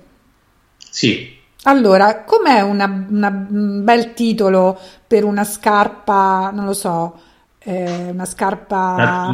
Sì. 0.79 1.39
Allora, 1.65 2.25
com'è 2.25 2.63
un 2.63 3.81
bel 3.85 4.15
titolo 4.15 4.79
per 5.07 5.25
una 5.25 5.45
scarpa, 5.45 6.51
non 6.53 6.65
lo 6.65 6.73
so, 6.73 7.21
eh, 7.59 8.11
una 8.11 8.25
scarpa... 8.25 8.95
Da, 8.97 9.27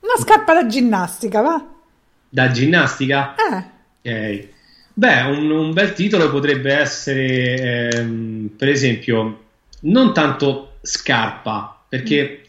una 0.00 0.16
scarpa 0.18 0.54
da 0.54 0.66
ginnastica, 0.66 1.40
va? 1.40 1.64
Da 2.28 2.50
ginnastica? 2.50 3.34
Eh. 4.02 4.40
Ok. 4.40 4.48
Beh, 4.94 5.22
un, 5.22 5.50
un, 5.50 5.72
bel 5.72 5.92
titolo 5.92 6.28
potrebbe 6.28 6.74
essere, 6.74 7.90
ehm, 7.92 8.50
per 8.56 8.68
esempio, 8.68 9.44
non 9.82 10.12
tanto 10.12 10.69
scarpa, 10.80 11.84
perché 11.88 12.42
mm. 12.42 12.44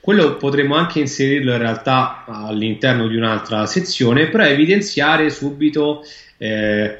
quello 0.00 0.36
potremmo 0.36 0.74
anche 0.76 1.00
inserirlo 1.00 1.52
in 1.52 1.58
realtà 1.58 2.24
all'interno 2.26 3.08
di 3.08 3.16
un'altra 3.16 3.66
sezione, 3.66 4.28
però 4.28 4.44
evidenziare 4.44 5.30
subito 5.30 6.02
eh, 6.38 6.98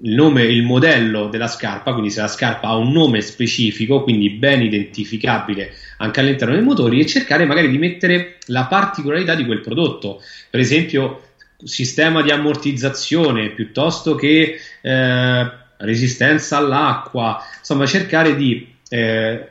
il 0.00 0.14
nome, 0.14 0.44
il 0.44 0.62
modello 0.62 1.28
della 1.28 1.48
scarpa, 1.48 1.92
quindi 1.92 2.10
se 2.10 2.20
la 2.20 2.28
scarpa 2.28 2.68
ha 2.68 2.76
un 2.76 2.92
nome 2.92 3.20
specifico, 3.20 4.02
quindi 4.02 4.30
ben 4.30 4.62
identificabile 4.62 5.72
anche 5.98 6.20
all'interno 6.20 6.54
dei 6.54 6.62
motori, 6.62 7.00
e 7.00 7.06
cercare 7.06 7.44
magari 7.44 7.68
di 7.68 7.78
mettere 7.78 8.36
la 8.46 8.66
particolarità 8.66 9.34
di 9.34 9.44
quel 9.44 9.60
prodotto. 9.60 10.22
Per 10.48 10.60
esempio, 10.60 11.22
sistema 11.64 12.22
di 12.22 12.30
ammortizzazione 12.30 13.48
piuttosto 13.48 14.14
che 14.14 14.60
eh, 14.80 15.50
resistenza 15.78 16.58
all'acqua, 16.58 17.42
insomma, 17.58 17.84
cercare 17.84 18.36
di 18.36 18.74
eh, 18.88 19.48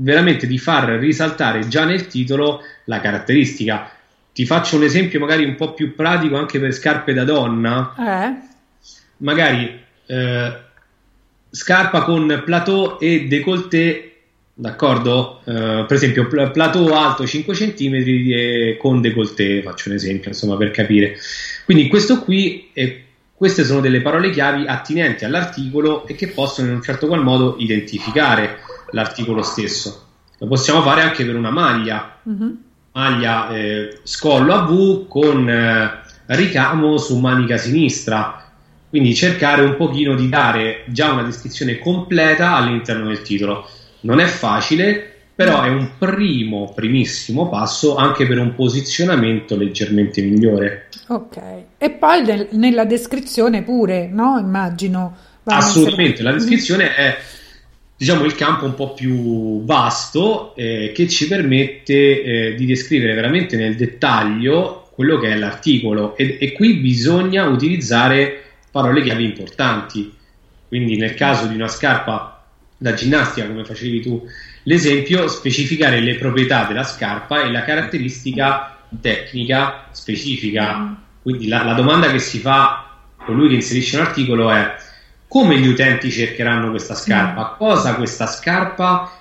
veramente 0.00 0.46
di 0.46 0.58
far 0.58 0.90
risaltare 0.98 1.68
già 1.68 1.84
nel 1.84 2.06
titolo 2.06 2.60
la 2.84 3.00
caratteristica. 3.00 3.90
Ti 4.32 4.46
faccio 4.46 4.76
un 4.76 4.84
esempio 4.84 5.20
magari 5.20 5.44
un 5.44 5.56
po' 5.56 5.74
più 5.74 5.94
pratico 5.94 6.36
anche 6.36 6.58
per 6.58 6.72
scarpe 6.72 7.12
da 7.12 7.24
donna. 7.24 7.94
Eh. 7.98 8.48
Magari 9.18 9.78
eh, 10.06 10.52
scarpa 11.50 12.02
con 12.02 12.42
plateau 12.44 12.98
e 12.98 13.26
décolleté 13.26 14.06
d'accordo? 14.54 15.40
Uh, 15.44 15.86
per 15.86 15.92
esempio, 15.92 16.26
pl- 16.26 16.50
plateau 16.50 16.92
alto 16.92 17.26
5 17.26 17.54
cm 17.54 18.76
con 18.78 19.00
décolleté, 19.00 19.62
faccio 19.62 19.88
un 19.88 19.94
esempio, 19.94 20.30
insomma, 20.30 20.56
per 20.56 20.70
capire. 20.70 21.16
Quindi 21.64 21.88
questo 21.88 22.20
qui, 22.20 22.68
è, 22.72 23.00
queste 23.34 23.64
sono 23.64 23.80
delle 23.80 24.02
parole 24.02 24.30
chiavi 24.30 24.66
attinenti 24.66 25.24
all'articolo 25.24 26.06
e 26.06 26.14
che 26.14 26.28
possono 26.28 26.68
in 26.68 26.74
un 26.74 26.82
certo 26.82 27.06
qual 27.06 27.22
modo 27.22 27.56
identificare 27.58 28.58
l'articolo 28.92 29.42
stesso. 29.42 30.06
Lo 30.38 30.46
possiamo 30.46 30.82
fare 30.82 31.02
anche 31.02 31.24
per 31.24 31.36
una 31.36 31.50
maglia, 31.50 32.18
mm-hmm. 32.28 32.50
maglia 32.92 33.50
eh, 33.50 34.00
scollo 34.02 34.54
a 34.54 34.62
V 34.64 35.06
con 35.06 35.48
eh, 35.48 35.90
ricamo 36.26 36.96
su 36.96 37.18
manica 37.18 37.56
sinistra. 37.56 38.44
Quindi 38.88 39.14
cercare 39.14 39.62
un 39.62 39.76
pochino 39.76 40.14
di 40.14 40.28
dare 40.28 40.84
già 40.86 41.12
una 41.12 41.22
descrizione 41.22 41.78
completa 41.78 42.54
all'interno 42.54 43.06
del 43.06 43.22
titolo. 43.22 43.68
Non 44.00 44.18
è 44.18 44.24
facile, 44.24 45.14
però 45.32 45.62
è 45.62 45.68
un 45.68 45.90
primo, 45.96 46.72
primissimo 46.74 47.48
passo 47.48 47.96
anche 47.96 48.26
per 48.26 48.38
un 48.38 48.54
posizionamento 48.54 49.56
leggermente 49.56 50.20
migliore. 50.22 50.88
Ok, 51.06 51.38
e 51.78 51.90
poi 51.90 52.24
nel, 52.24 52.48
nella 52.52 52.84
descrizione 52.84 53.62
pure, 53.62 54.08
no? 54.08 54.38
Immagino. 54.38 55.16
Assolutamente, 55.44 56.22
la 56.22 56.32
descrizione 56.32 56.94
è 56.94 57.16
diciamo 58.00 58.24
il 58.24 58.34
campo 58.34 58.64
un 58.64 58.72
po' 58.72 58.94
più 58.94 59.62
vasto 59.62 60.54
eh, 60.56 60.90
che 60.94 61.06
ci 61.06 61.28
permette 61.28 62.22
eh, 62.22 62.54
di 62.54 62.64
descrivere 62.64 63.12
veramente 63.12 63.58
nel 63.58 63.76
dettaglio 63.76 64.88
quello 64.92 65.18
che 65.18 65.28
è 65.28 65.36
l'articolo 65.36 66.16
e, 66.16 66.38
e 66.40 66.52
qui 66.52 66.76
bisogna 66.76 67.46
utilizzare 67.46 68.42
parole 68.70 69.02
chiave 69.02 69.22
importanti. 69.22 70.14
Quindi 70.66 70.96
nel 70.96 71.12
caso 71.12 71.46
di 71.46 71.54
una 71.54 71.68
scarpa 71.68 72.42
da 72.78 72.94
ginnastica, 72.94 73.46
come 73.46 73.66
facevi 73.66 74.00
tu 74.00 74.26
l'esempio, 74.62 75.28
specificare 75.28 76.00
le 76.00 76.14
proprietà 76.14 76.64
della 76.64 76.84
scarpa 76.84 77.42
e 77.42 77.50
la 77.50 77.64
caratteristica 77.64 78.78
tecnica 78.98 79.88
specifica. 79.90 81.02
Quindi 81.20 81.48
la, 81.48 81.64
la 81.64 81.74
domanda 81.74 82.10
che 82.10 82.18
si 82.18 82.38
fa 82.38 82.96
colui 83.26 83.48
che 83.48 83.56
inserisce 83.56 83.96
un 83.96 84.06
articolo 84.06 84.50
è 84.50 84.74
come 85.30 85.60
gli 85.60 85.68
utenti 85.68 86.10
cercheranno 86.10 86.70
questa 86.70 86.96
scarpa? 86.96 87.54
Cosa 87.56 87.94
questa 87.94 88.26
scarpa 88.26 89.12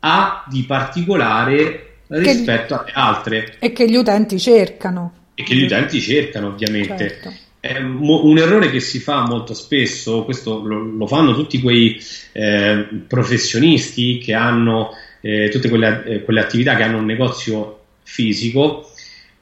ha 0.00 0.44
di 0.46 0.64
particolare 0.64 2.00
rispetto 2.08 2.78
alle 2.78 2.90
altre? 2.92 3.54
E 3.60 3.72
che 3.72 3.88
gli 3.88 3.96
utenti 3.96 4.38
cercano. 4.38 5.30
E 5.32 5.42
che 5.42 5.54
gli 5.54 5.62
utenti 5.62 6.02
cercano, 6.02 6.48
ovviamente. 6.48 7.08
Certo. 7.08 7.32
È 7.60 7.78
un 7.78 8.36
errore 8.36 8.70
che 8.70 8.80
si 8.80 8.98
fa 8.98 9.22
molto 9.26 9.54
spesso, 9.54 10.24
questo 10.24 10.60
lo, 10.62 10.80
lo 10.80 11.06
fanno 11.06 11.32
tutti 11.32 11.58
quei 11.62 11.98
eh, 12.32 12.86
professionisti 13.08 14.18
che 14.18 14.34
hanno 14.34 14.90
eh, 15.22 15.48
tutte 15.48 15.70
quelle, 15.70 16.04
eh, 16.04 16.22
quelle, 16.24 16.40
attività 16.40 16.76
che 16.76 16.82
hanno 16.82 16.98
un 16.98 17.06
negozio 17.06 17.84
fisico 18.02 18.90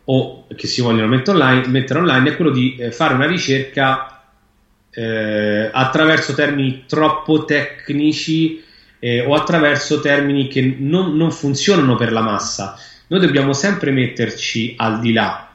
o 0.05 0.47
che 0.55 0.69
si 0.69 0.83
vogliono 0.83 1.09
mettere 1.09 1.37
online, 1.37 1.67
mettere 1.67 1.99
online 1.99 2.31
è 2.31 2.37
quello 2.37 2.53
di 2.53 2.77
eh, 2.77 2.93
fare 2.93 3.15
una 3.15 3.27
ricerca 3.27 4.22
eh, 4.95 5.71
attraverso 5.73 6.35
termini 6.35 6.85
troppo 6.87 7.45
tecnici 7.45 8.63
eh, 8.99 9.21
o 9.21 9.35
attraverso 9.35 10.01
termini 10.01 10.49
che 10.49 10.77
non, 10.79 11.17
non, 11.17 11.33
funzionano 11.33 11.97
per 11.97 12.13
la 12.13 12.21
massa. 12.21 12.79
Noi 13.09 13.21
dobbiamo 13.21 13.53
sempre 13.53 13.91
metterci 13.91 14.75
al 14.77 15.01
di 15.01 15.13
là, 15.13 15.51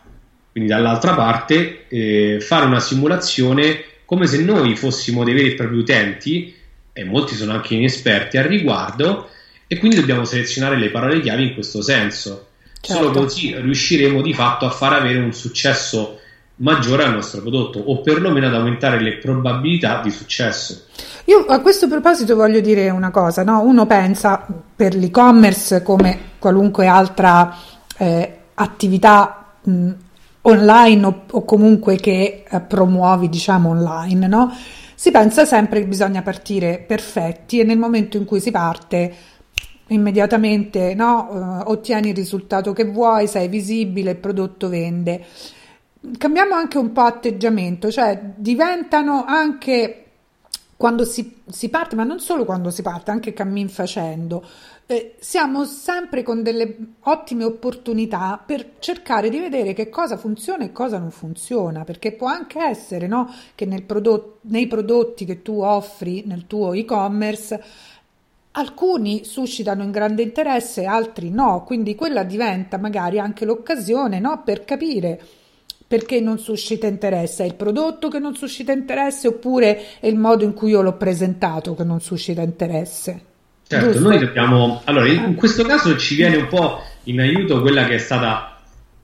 quindi 0.51 0.69
dall'altra 0.69 1.13
parte, 1.13 1.85
eh, 1.87 2.39
fare 2.41 2.65
una 2.65 2.79
simulazione 2.79 3.83
come 4.05 4.27
se 4.27 4.41
noi 4.41 4.75
fossimo 4.75 5.23
dei 5.23 5.33
veri 5.33 5.51
e 5.51 5.55
propri 5.55 5.77
utenti, 5.77 6.55
e 6.93 7.03
molti 7.03 7.35
sono 7.35 7.51
anche 7.53 7.75
inesperti 7.75 8.37
al 8.37 8.45
riguardo, 8.45 9.29
e 9.67 9.77
quindi 9.77 9.97
dobbiamo 9.97 10.23
selezionare 10.23 10.77
le 10.77 10.89
parole 10.89 11.19
chiave 11.19 11.43
in 11.43 11.53
questo 11.53 11.81
senso. 11.81 12.47
Certo. 12.79 13.01
Solo 13.01 13.11
così 13.11 13.55
riusciremo 13.55 14.21
di 14.21 14.33
fatto 14.33 14.65
a 14.65 14.69
far 14.69 14.93
avere 14.93 15.19
un 15.19 15.33
successo 15.33 16.16
maggiore 16.57 17.03
al 17.03 17.13
nostro 17.13 17.41
prodotto 17.41 17.79
o 17.79 18.01
perlomeno 18.01 18.47
ad 18.47 18.53
aumentare 18.53 19.01
le 19.01 19.17
probabilità 19.17 20.01
di 20.01 20.11
successo. 20.11 20.85
Io 21.25 21.45
a 21.45 21.59
questo 21.59 21.87
proposito 21.87 22.35
voglio 22.35 22.61
dire 22.61 22.89
una 22.89 23.11
cosa, 23.11 23.43
no? 23.43 23.61
uno 23.61 23.85
pensa 23.85 24.45
per 24.75 24.95
l'e-commerce 24.95 25.83
come 25.83 26.19
qualunque 26.39 26.87
altra 26.87 27.53
eh, 27.97 28.37
attività 28.53 29.53
mh, 29.61 29.91
online 30.43 31.05
o, 31.05 31.23
o, 31.29 31.43
comunque 31.43 31.97
che 31.97 32.45
eh, 32.49 32.59
promuovi 32.61 33.27
diciamo 33.29 33.69
online, 33.69 34.27
no? 34.27 34.51
si 34.95 35.11
pensa 35.11 35.45
sempre 35.45 35.81
che 35.81 35.87
bisogna 35.87 36.21
partire 36.21 36.83
perfetti 36.85 37.59
e 37.59 37.63
nel 37.63 37.77
momento 37.77 38.17
in 38.17 38.25
cui 38.25 38.39
si 38.39 38.49
parte 38.49 39.13
immediatamente 39.89 40.93
no? 40.95 41.27
uh, 41.29 41.69
ottieni 41.69 42.09
il 42.09 42.15
risultato 42.15 42.73
che 42.73 42.85
vuoi, 42.85 43.27
sei 43.27 43.47
visibile, 43.47 44.11
il 44.11 44.17
prodotto 44.17 44.69
vende. 44.69 45.23
Cambiamo 46.17 46.53
anche 46.53 46.77
un 46.77 46.91
po' 46.91 47.01
atteggiamento, 47.01 47.91
cioè 47.91 48.33
diventano 48.35 49.25
anche 49.25 50.03
quando 50.77 51.05
si, 51.05 51.41
si 51.49 51.69
parte, 51.69 51.95
ma 51.95 52.03
non 52.03 52.19
solo 52.19 52.45
quando 52.45 52.69
si 52.69 52.83
parte, 52.83 53.09
anche 53.09 53.33
cammin 53.33 53.67
facendo, 53.67 54.45
eh, 54.85 55.15
siamo 55.19 55.65
sempre 55.65 56.21
con 56.21 56.43
delle 56.43 56.77
ottime 57.01 57.43
opportunità 57.45 58.41
per 58.43 58.73
cercare 58.77 59.29
di 59.29 59.39
vedere 59.39 59.73
che 59.73 59.89
cosa 59.89 60.17
funziona 60.17 60.65
e 60.65 60.71
cosa 60.71 60.99
non 60.99 61.09
funziona, 61.09 61.83
perché 61.83 62.11
può 62.11 62.27
anche 62.27 62.59
essere 62.59 63.07
no, 63.07 63.33
che 63.55 63.65
prodotto, 63.85 64.37
nei 64.41 64.67
prodotti 64.67 65.25
che 65.25 65.41
tu 65.41 65.61
offri 65.61 66.23
nel 66.27 66.45
tuo 66.45 66.73
e-commerce 66.73 67.63
alcuni 68.51 69.23
suscitano 69.23 69.83
un 69.83 69.91
grande 69.91 70.21
interesse, 70.21 70.85
altri 70.85 71.31
no, 71.31 71.63
quindi 71.63 71.95
quella 71.95 72.23
diventa 72.23 72.77
magari 72.77 73.19
anche 73.19 73.45
l'occasione 73.45 74.19
no, 74.19 74.43
per 74.43 74.63
capire 74.63 75.21
perché 75.87 76.19
non 76.19 76.37
suscita 76.37 76.85
interesse? 76.85 77.43
È 77.43 77.47
il 77.47 77.55
prodotto 77.55 78.09
che 78.09 78.19
non 78.19 78.35
suscita 78.35 78.73
interesse 78.73 79.27
oppure 79.27 79.99
è 79.99 80.07
il 80.07 80.17
modo 80.17 80.43
in 80.43 80.53
cui 80.53 80.71
io 80.71 80.81
l'ho 80.81 80.97
presentato 80.97 81.75
che 81.75 81.83
non 81.83 82.01
suscita 82.01 82.41
interesse? 82.41 83.21
Certo, 83.65 83.91
Giusto? 83.91 84.09
noi 84.09 84.19
dobbiamo... 84.19 84.81
Allora, 84.85 85.07
in 85.07 85.35
questo 85.35 85.63
caso 85.63 85.95
ci 85.97 86.15
viene 86.15 86.35
un 86.35 86.47
po' 86.47 86.81
in 87.03 87.21
aiuto 87.21 87.61
quella 87.61 87.85
che 87.85 87.95
è 87.95 87.99
stata 87.99 88.59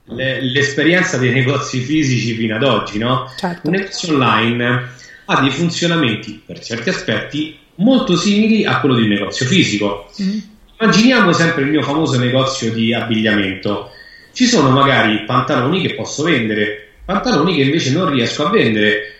l'esperienza 0.06 1.16
dei 1.16 1.32
negozi 1.32 1.80
fisici 1.80 2.34
fino 2.34 2.56
ad 2.56 2.62
oggi, 2.62 2.98
no? 2.98 3.30
Certo. 3.36 3.68
Un 3.68 3.74
negozio 3.74 4.12
online 4.12 4.88
ha 5.24 5.40
dei 5.40 5.50
funzionamenti, 5.50 6.42
per 6.44 6.60
certi 6.60 6.90
aspetti, 6.90 7.58
molto 7.76 8.14
simili 8.16 8.66
a 8.66 8.80
quello 8.80 8.96
di 8.96 9.02
un 9.02 9.08
negozio 9.08 9.46
fisico. 9.46 10.10
Mm. 10.22 10.38
Immaginiamo 10.78 11.32
sempre 11.32 11.62
il 11.62 11.70
mio 11.70 11.82
famoso 11.82 12.18
negozio 12.18 12.72
di 12.72 12.92
abbigliamento 12.92 13.90
ci 14.34 14.46
sono 14.46 14.70
magari 14.70 15.24
pantaloni 15.24 15.80
che 15.80 15.94
posso 15.94 16.24
vendere, 16.24 16.88
pantaloni 17.04 17.54
che 17.54 17.62
invece 17.62 17.92
non 17.92 18.10
riesco 18.10 18.44
a 18.44 18.50
vendere, 18.50 19.14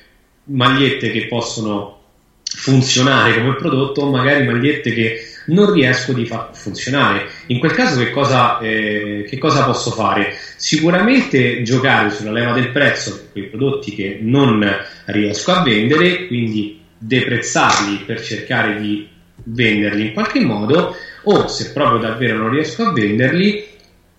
magliette 0.44 1.10
che 1.12 1.26
possono 1.26 2.00
funzionare 2.42 3.34
come 3.34 3.54
prodotto, 3.54 4.10
magari 4.10 4.44
magliette 4.44 4.92
che 4.92 5.20
non 5.46 5.72
riesco 5.72 6.12
di 6.12 6.26
far 6.26 6.50
funzionare. 6.52 7.28
In 7.46 7.60
quel 7.60 7.72
caso 7.72 8.00
che 8.00 8.10
cosa, 8.10 8.58
eh, 8.58 9.24
che 9.28 9.38
cosa 9.38 9.64
posso 9.64 9.92
fare? 9.92 10.34
Sicuramente 10.56 11.62
giocare 11.62 12.10
sulla 12.10 12.32
leva 12.32 12.52
del 12.52 12.70
prezzo 12.70 13.12
per 13.12 13.32
quei 13.32 13.44
prodotti 13.44 13.94
che 13.94 14.18
non 14.20 14.66
riesco 15.06 15.52
a 15.52 15.62
vendere, 15.62 16.26
quindi 16.26 16.80
deprezzarli 16.98 18.02
per 18.04 18.20
cercare 18.20 18.80
di 18.80 19.06
venderli 19.44 20.06
in 20.06 20.12
qualche 20.12 20.40
modo, 20.40 20.96
o 21.22 21.46
se 21.46 21.72
proprio 21.72 22.00
davvero 22.00 22.38
non 22.38 22.50
riesco 22.50 22.82
a 22.82 22.92
venderli, 22.92 23.72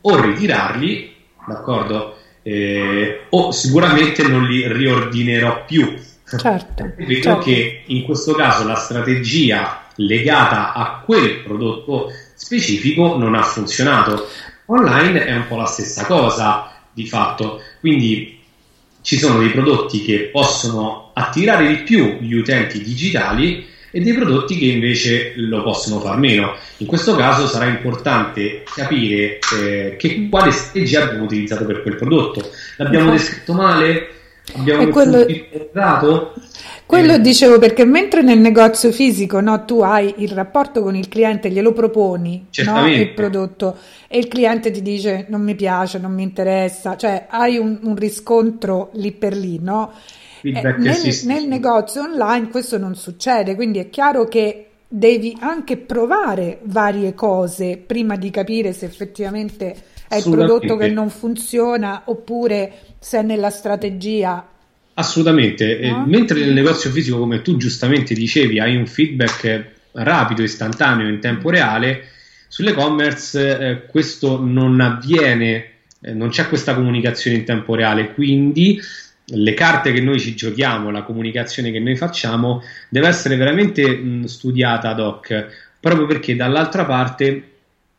o 0.08 0.22
ritirarli, 0.22 1.13
d'accordo? 1.48 2.18
Eh, 2.41 3.26
o 3.30 3.52
sicuramente 3.52 4.28
non 4.28 4.46
li 4.46 4.72
riordinerò 4.72 5.65
più. 5.65 5.98
Certo, 6.26 6.91
Vedo 6.98 7.22
certo. 7.22 7.39
che 7.39 7.84
in 7.86 8.04
questo 8.04 8.34
caso 8.34 8.65
la 8.65 8.76
strategia 8.76 9.84
legata 9.96 10.74
a 10.74 11.02
quel 11.04 11.41
prodotto 11.41 12.10
specifico 12.36 13.18
non 13.18 13.36
ha 13.36 13.41
funzionato. 13.41 14.28
Online 14.65 15.26
è 15.26 15.36
un 15.36 15.48
po' 15.48 15.58
la 15.58 15.65
stessa 15.65 16.06
cosa 16.06 16.72
di 16.91 17.08
fatto, 17.08 17.62
quindi 17.80 18.39
ci 19.02 19.18
sono 19.18 19.39
dei 19.39 19.50
prodotti 19.50 20.02
che 20.02 20.30
possono 20.32 21.12
attirare 21.13 21.68
di 21.68 21.84
più 21.84 22.18
gli 22.20 22.34
utenti 22.34 22.82
digitali 22.82 23.74
e 23.96 24.02
dei 24.02 24.12
prodotti 24.12 24.58
che 24.58 24.66
invece 24.66 25.32
lo 25.38 25.64
possono 25.64 26.02
far 26.02 26.18
meno. 26.18 26.54
In 26.80 26.86
questo 26.86 27.16
caso 27.16 27.48
sarà 27.48 27.68
importante 27.68 28.64
capire 28.66 29.40
eh, 29.58 29.96
che, 29.98 30.28
quale 30.30 30.52
strategia 30.52 31.04
abbiamo 31.04 31.24
utilizzato 31.24 31.64
per 31.64 31.82
quel 31.82 31.96
prodotto. 31.96 32.42
L'abbiamo 32.76 33.12
descritto 33.12 33.54
male? 33.54 34.08
Abbiamo 34.58 34.90
quello... 34.90 35.26
Quello 36.86 37.14
eh. 37.14 37.22
dicevo 37.22 37.58
perché 37.58 37.86
mentre 37.86 38.22
nel 38.22 38.40
negozio 38.40 38.92
fisico 38.92 39.40
no, 39.40 39.64
tu 39.64 39.80
hai 39.80 40.14
il 40.18 40.32
rapporto 40.32 40.82
con 40.82 40.98
il 40.98 41.08
cliente, 41.08 41.50
glielo 41.50 41.72
proponi 41.72 42.48
no, 42.66 42.88
il 42.88 43.14
prodotto 43.14 43.78
e 44.10 44.18
il 44.18 44.28
cliente 44.28 44.72
ti 44.72 44.82
dice 44.82 45.26
non 45.30 45.42
mi 45.42 45.56
piace, 45.56 46.00
non 46.00 46.14
mi 46.14 46.22
interessa, 46.22 46.98
cioè 46.98 47.28
hai 47.30 47.58
un, 47.58 47.80
un 47.82 47.96
riscontro 47.96 48.90
lì 48.96 49.14
per 49.14 49.38
lì, 49.38 49.58
no? 49.60 49.94
Eh, 50.54 50.76
nel, 50.78 51.20
nel 51.24 51.48
negozio 51.48 52.02
online 52.04 52.50
questo 52.50 52.78
non 52.78 52.96
succede, 52.96 53.56
quindi 53.56 53.80
è 53.80 53.90
chiaro 53.90 54.26
che 54.26 54.68
devi 54.88 55.36
anche 55.40 55.78
provare 55.78 56.60
varie 56.64 57.14
cose 57.14 57.82
prima 57.84 58.16
di 58.16 58.30
capire 58.30 58.72
se 58.72 58.86
effettivamente 58.86 59.76
è 60.08 60.18
il 60.18 60.24
prodotto 60.24 60.78
che 60.78 60.90
non 60.90 61.10
funziona 61.10 62.04
oppure 62.06 62.74
se 63.00 63.20
è 63.20 63.22
nella 63.24 63.50
strategia. 63.50 64.48
Assolutamente, 64.94 65.80
no? 65.82 66.04
eh, 66.04 66.08
mentre 66.08 66.40
nel 66.40 66.54
negozio 66.54 66.90
fisico, 66.90 67.18
come 67.18 67.42
tu 67.42 67.58
giustamente 67.58 68.14
dicevi, 68.14 68.60
hai 68.60 68.76
un 68.76 68.86
feedback 68.86 69.74
rapido, 69.94 70.44
istantaneo, 70.44 71.08
in 71.10 71.20
tempo 71.20 71.50
reale, 71.50 72.04
sull'e-commerce 72.48 73.58
eh, 73.58 73.86
questo 73.88 74.40
non 74.40 74.80
avviene, 74.80 75.72
eh, 76.00 76.14
non 76.14 76.30
c'è 76.30 76.48
questa 76.48 76.76
comunicazione 76.76 77.38
in 77.38 77.44
tempo 77.44 77.76
reale, 77.76 78.14
quindi 78.14 78.80
le 79.28 79.54
carte 79.54 79.92
che 79.92 80.02
noi 80.02 80.20
ci 80.20 80.36
giochiamo, 80.36 80.92
la 80.92 81.04
comunicazione 81.04 81.72
che 81.72 81.80
noi 81.80 81.96
facciamo, 81.96 82.62
deve 82.90 83.08
essere 83.08 83.36
veramente 83.36 83.98
mh, 83.98 84.26
studiata 84.26 84.90
ad 84.90 85.00
hoc, 85.00 85.48
proprio 85.80 86.06
perché 86.06 86.36
dall'altra 86.36 86.86
parte 86.86 87.52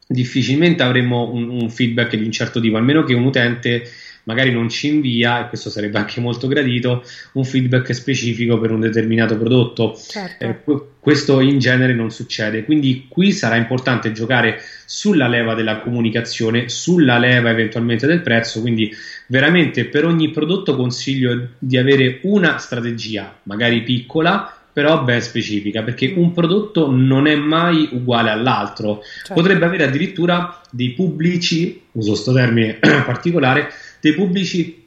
difficilmente 0.06 0.82
avremo 0.82 1.30
un, 1.32 1.48
un, 1.48 1.68
feedback 1.68 2.14
di 2.14 2.24
un 2.24 2.30
certo 2.30 2.60
tipo, 2.60 2.76
almeno 2.76 3.02
che 3.02 3.14
un 3.14 3.24
utente 3.24 3.82
magari 4.26 4.52
non 4.52 4.68
ci 4.68 4.88
invia, 4.88 5.44
e 5.44 5.48
questo 5.48 5.70
sarebbe 5.70 5.98
anche 5.98 6.20
molto 6.20 6.46
gradito, 6.48 7.04
un 7.32 7.44
feedback 7.44 7.94
specifico 7.94 8.58
per 8.58 8.70
un 8.70 8.80
determinato 8.80 9.36
prodotto. 9.36 9.96
Certo. 9.96 10.44
Eh, 10.44 10.82
questo 11.00 11.40
in 11.40 11.58
genere 11.58 11.94
non 11.94 12.10
succede, 12.10 12.64
quindi 12.64 13.06
qui 13.08 13.32
sarà 13.32 13.56
importante 13.56 14.10
giocare 14.12 14.60
sulla 14.84 15.28
leva 15.28 15.54
della 15.54 15.78
comunicazione, 15.78 16.68
sulla 16.68 17.18
leva 17.18 17.50
eventualmente 17.50 18.06
del 18.06 18.22
prezzo, 18.22 18.60
quindi 18.60 18.92
veramente 19.28 19.84
per 19.84 20.04
ogni 20.04 20.30
prodotto 20.30 20.74
consiglio 20.74 21.50
di 21.58 21.76
avere 21.76 22.18
una 22.22 22.58
strategia, 22.58 23.38
magari 23.44 23.82
piccola, 23.82 24.52
però 24.76 25.02
ben 25.02 25.22
specifica, 25.22 25.82
perché 25.82 26.12
un 26.14 26.32
prodotto 26.32 26.90
non 26.90 27.26
è 27.26 27.34
mai 27.34 27.88
uguale 27.92 28.28
all'altro. 28.28 29.00
Certo. 29.02 29.32
Potrebbe 29.32 29.64
avere 29.64 29.84
addirittura 29.84 30.60
dei 30.70 30.90
pubblici, 30.90 31.80
uso 31.92 32.10
questo 32.10 32.34
termine 32.34 32.74
particolare, 33.06 33.70
dei 34.06 34.14
pubblici 34.14 34.84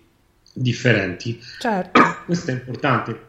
differenti. 0.53 1.39
Certo. 1.60 2.01
Questo 2.25 2.51
è 2.51 2.53
importante. 2.53 3.27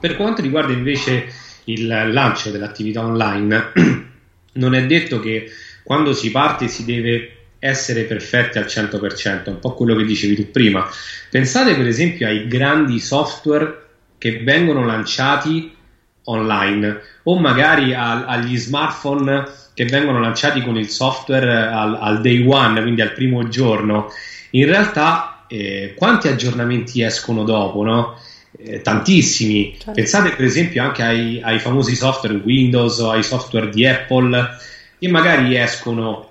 Per 0.00 0.16
quanto 0.16 0.40
riguarda 0.40 0.72
invece 0.72 1.26
il 1.64 1.86
lancio 1.86 2.50
dell'attività 2.50 3.04
online, 3.04 3.72
non 4.54 4.74
è 4.74 4.86
detto 4.86 5.20
che 5.20 5.50
quando 5.82 6.14
si 6.14 6.30
parte 6.30 6.68
si 6.68 6.86
deve 6.86 7.36
essere 7.58 8.04
perfetti 8.04 8.56
al 8.56 8.64
100%, 8.64 9.50
un 9.50 9.58
po' 9.58 9.74
quello 9.74 9.94
che 9.94 10.04
dicevi 10.04 10.34
tu 10.34 10.50
prima. 10.50 10.88
Pensate 11.28 11.74
per 11.74 11.86
esempio 11.86 12.26
ai 12.26 12.46
grandi 12.48 12.98
software 12.98 13.88
che 14.16 14.38
vengono 14.42 14.86
lanciati 14.86 15.76
online 16.24 17.00
o 17.24 17.38
magari 17.38 17.92
a, 17.92 18.24
agli 18.24 18.56
smartphone 18.56 19.46
che 19.74 19.84
vengono 19.84 20.20
lanciati 20.20 20.62
con 20.62 20.76
il 20.76 20.88
software 20.88 21.66
al, 21.66 21.98
al 22.00 22.20
day 22.22 22.46
one, 22.46 22.80
quindi 22.80 23.02
al 23.02 23.12
primo 23.12 23.46
giorno 23.48 24.10
in 24.50 24.66
realtà 24.66 25.44
eh, 25.48 25.94
quanti 25.96 26.28
aggiornamenti 26.28 27.02
escono 27.02 27.44
dopo, 27.44 27.82
no? 27.82 28.18
Eh, 28.56 28.80
tantissimi. 28.82 29.74
Certo. 29.76 29.92
Pensate 29.92 30.30
per 30.30 30.44
esempio 30.44 30.82
anche 30.82 31.02
ai, 31.02 31.40
ai, 31.42 31.58
famosi 31.58 31.94
software 31.94 32.40
Windows 32.44 32.98
o 32.98 33.10
ai 33.10 33.22
software 33.22 33.68
di 33.68 33.86
Apple 33.86 34.56
che 34.98 35.08
magari 35.08 35.56
escono 35.56 36.28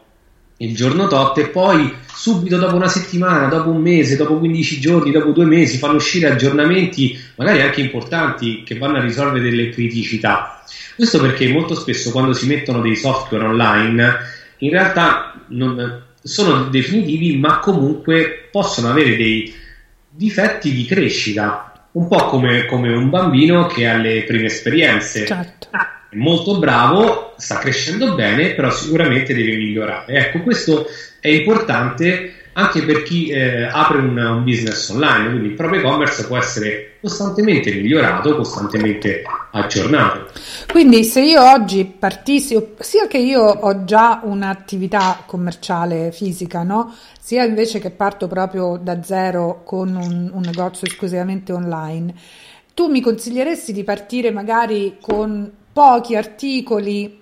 il 0.57 0.75
giorno 0.75 1.07
tot 1.07 1.37
e 1.37 1.47
poi 1.47 1.93
subito 2.13 2.57
dopo 2.57 2.75
una 2.75 2.89
settimana, 2.89 3.47
dopo 3.47 3.69
un 3.69 3.81
mese, 3.81 4.17
dopo 4.17 4.37
15 4.37 4.79
giorni, 4.79 5.11
dopo 5.11 5.31
due 5.31 5.45
mesi 5.45 5.77
fanno 5.77 5.95
uscire 5.95 6.29
aggiornamenti 6.29 7.17
magari 7.35 7.61
anche 7.61 7.79
importanti 7.79 8.63
che 8.63 8.77
vanno 8.77 8.97
a 8.97 9.01
risolvere 9.01 9.41
delle 9.41 9.69
criticità. 9.69 10.63
Questo 10.95 11.19
perché 11.19 11.47
molto 11.47 11.75
spesso 11.75 12.11
quando 12.11 12.33
si 12.33 12.45
mettono 12.45 12.81
dei 12.81 12.95
software 12.95 13.45
online 13.45 14.37
in 14.59 14.71
realtà 14.71 15.45
non, 15.47 16.03
sono 16.21 16.65
definitivi, 16.65 17.37
ma 17.37 17.59
comunque 17.59 18.47
possono 18.51 18.89
avere 18.89 19.15
dei 19.15 19.53
difetti 20.09 20.73
di 20.73 20.85
crescita, 20.85 21.87
un 21.93 22.07
po' 22.07 22.25
come, 22.25 22.65
come 22.65 22.93
un 22.93 23.09
bambino 23.09 23.67
che 23.67 23.87
ha 23.87 23.95
le 23.95 24.23
prime 24.23 24.45
esperienze. 24.45 25.25
Certo. 25.25 25.67
È 25.71 26.15
molto 26.15 26.59
bravo, 26.59 27.33
sta 27.37 27.57
crescendo 27.57 28.15
bene, 28.15 28.53
però 28.53 28.69
sicuramente 28.71 29.33
deve 29.33 29.55
migliorare. 29.55 30.13
Ecco, 30.13 30.39
questo 30.39 30.87
è 31.19 31.29
importante 31.29 32.33
anche 32.53 32.83
per 32.83 33.03
chi 33.03 33.27
eh, 33.27 33.63
apre 33.63 33.99
un, 33.99 34.17
un, 34.17 34.43
business 34.43 34.89
online, 34.89 35.29
quindi 35.29 35.47
il 35.49 35.53
proprio 35.53 35.79
e-commerce 35.79 36.25
può 36.25 36.37
essere 36.37 36.88
costantemente 37.01 37.71
migliorato, 37.71 38.35
costantemente 38.35 39.23
aggiornato. 39.51 40.31
Quindi 40.71 41.03
se 41.03 41.21
io 41.21 41.41
oggi 41.41 41.85
partissi, 41.85 42.73
sia 42.79 43.07
che 43.07 43.17
io 43.17 43.41
ho 43.41 43.83
già 43.85 44.21
un'attività 44.23 45.23
commerciale 45.25 46.11
fisica, 46.11 46.63
no? 46.63 46.93
sia 47.19 47.43
invece 47.43 47.79
che 47.79 47.91
parto 47.91 48.27
proprio 48.27 48.79
da 48.81 49.03
zero 49.03 49.61
con 49.63 49.95
un, 49.95 50.31
un 50.33 50.41
negozio 50.41 50.87
esclusivamente 50.87 51.51
online, 51.51 52.13
tu 52.73 52.87
mi 52.87 53.01
consiglieresti 53.01 53.71
di 53.71 53.83
partire 53.83 54.31
magari 54.31 54.97
con 54.99 55.51
pochi 55.71 56.15
articoli 56.15 57.21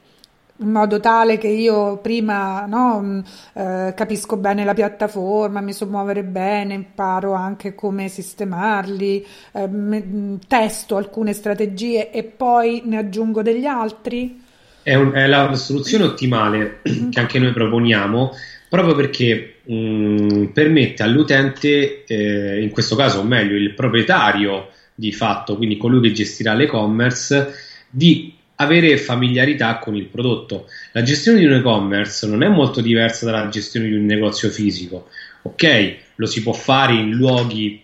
in 0.60 0.72
modo 0.72 1.00
tale 1.00 1.38
che 1.38 1.48
io 1.48 1.98
prima 1.98 2.66
no, 2.66 3.00
mm, 3.02 3.20
eh, 3.54 3.94
capisco 3.96 4.38
bene 4.38 4.64
la 4.64 4.74
piattaforma, 4.74 5.62
mi 5.62 5.74
so 5.74 5.86
muovere 5.86 6.24
bene, 6.24 6.74
imparo 6.74 7.34
anche 7.34 7.76
come 7.76 8.08
sistemarli, 8.08 9.26
eh, 9.54 9.68
me, 9.68 10.38
testo 10.48 10.98
alcune 10.98 11.34
strategie 11.34 12.12
e 12.12 12.24
poi 12.24 12.82
ne 12.86 12.98
aggiungo 12.98 13.42
degli 13.42 13.66
altri? 13.66 14.44
È, 14.82 14.96
un, 14.96 15.12
è 15.12 15.28
la 15.28 15.54
soluzione 15.56 16.06
ottimale 16.06 16.80
che 17.10 17.20
anche 17.20 17.40
noi 17.40 17.52
proponiamo 17.52 18.32
proprio 18.70 18.96
perché 18.96 19.56
mh, 19.64 19.74
mm, 19.74 20.44
permette 20.46 21.04
all'utente, 21.04 22.04
eh, 22.06 22.62
in 22.62 22.70
questo 22.70 22.96
caso 22.96 23.20
o 23.20 23.24
meglio 23.24 23.56
il 23.56 23.74
proprietario 23.74 24.70
di 24.94 25.12
fatto, 25.12 25.56
quindi 25.58 25.78
colui 25.78 26.02
che 26.02 26.12
gestirà 26.12 26.54
l'e-commerce, 26.54 27.54
di 27.90 28.37
avere 28.60 28.98
familiarità 28.98 29.78
con 29.80 29.96
il 29.96 30.06
prodotto. 30.06 30.68
La 30.94 31.04
gestione 31.04 31.40
di 31.40 31.46
un 31.46 31.54
e-commerce 31.54 32.28
non 32.28 32.44
è 32.44 32.48
molto 32.48 32.82
diversa 32.82 33.26
dalla 33.26 33.50
gestione 33.50 33.88
di 33.88 33.94
un 33.94 34.06
negozio 34.06 34.50
fisico. 34.50 35.10
Ok, 35.44 35.96
lo 36.16 36.26
si 36.26 36.42
può 36.42 36.54
fare 36.54 36.94
in 36.94 37.12
luoghi 37.12 37.82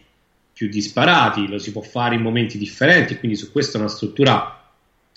più 0.54 0.68
disparati, 0.68 1.48
lo 1.48 1.60
si 1.60 1.72
può 1.72 1.82
fare 1.82 2.16
in 2.16 2.22
momenti 2.22 2.58
differenti, 2.58 3.18
quindi 3.18 3.38
su 3.38 3.52
questo 3.52 3.78
è 3.78 3.80
una 3.80 3.90
struttura 3.90 4.58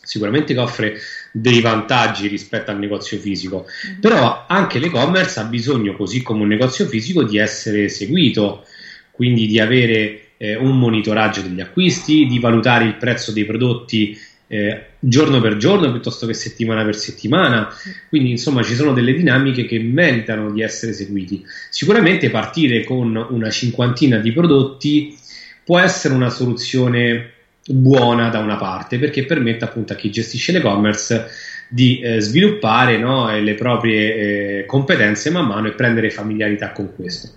sicuramente 0.06 0.54
che 0.54 0.60
offre 0.60 0.98
dei 1.32 1.60
vantaggi 1.60 2.28
rispetto 2.28 2.70
al 2.70 2.78
negozio 2.78 3.18
fisico, 3.18 3.66
mm-hmm. 3.66 4.00
però 4.00 4.44
anche 4.46 4.78
l'e-commerce 4.78 5.40
ha 5.40 5.44
bisogno, 5.44 5.96
così 5.96 6.22
come 6.22 6.42
un 6.42 6.48
negozio 6.48 6.86
fisico, 6.86 7.24
di 7.24 7.38
essere 7.38 7.88
seguito, 7.88 8.64
quindi 9.10 9.46
di 9.46 9.58
avere 9.58 10.28
eh, 10.36 10.54
un 10.54 10.78
monitoraggio 10.78 11.40
degli 11.40 11.60
acquisti, 11.60 12.26
di 12.26 12.38
valutare 12.38 12.84
il 12.84 12.96
prezzo 12.96 13.32
dei 13.32 13.44
prodotti 13.44 14.16
eh, 14.48 14.86
giorno 14.98 15.40
per 15.40 15.56
giorno 15.56 15.90
piuttosto 15.90 16.26
che 16.26 16.34
settimana 16.34 16.84
per 16.84 16.96
settimana. 16.96 17.68
Quindi, 18.08 18.30
insomma, 18.30 18.62
ci 18.62 18.74
sono 18.74 18.92
delle 18.92 19.14
dinamiche 19.14 19.64
che 19.66 19.78
meritano 19.78 20.50
di 20.50 20.62
essere 20.62 20.92
seguiti. 20.92 21.44
Sicuramente 21.70 22.30
partire 22.30 22.84
con 22.84 23.16
una 23.30 23.50
cinquantina 23.50 24.18
di 24.18 24.32
prodotti 24.32 25.16
può 25.64 25.78
essere 25.78 26.14
una 26.14 26.30
soluzione 26.30 27.32
buona 27.68 28.28
da 28.28 28.38
una 28.38 28.56
parte 28.56 28.98
perché 28.98 29.24
permette 29.24 29.64
appunto 29.64 29.92
a 29.92 29.96
chi 29.96 30.10
gestisce 30.10 30.52
l'e-commerce 30.52 31.26
di 31.68 31.98
eh, 31.98 32.20
sviluppare 32.20 32.96
no, 32.96 33.36
le 33.36 33.54
proprie 33.54 34.60
eh, 34.60 34.66
competenze 34.66 35.30
man 35.30 35.46
mano 35.46 35.66
e 35.66 35.72
prendere 35.72 36.10
familiarità 36.10 36.70
con 36.70 36.94
questo. 36.94 37.30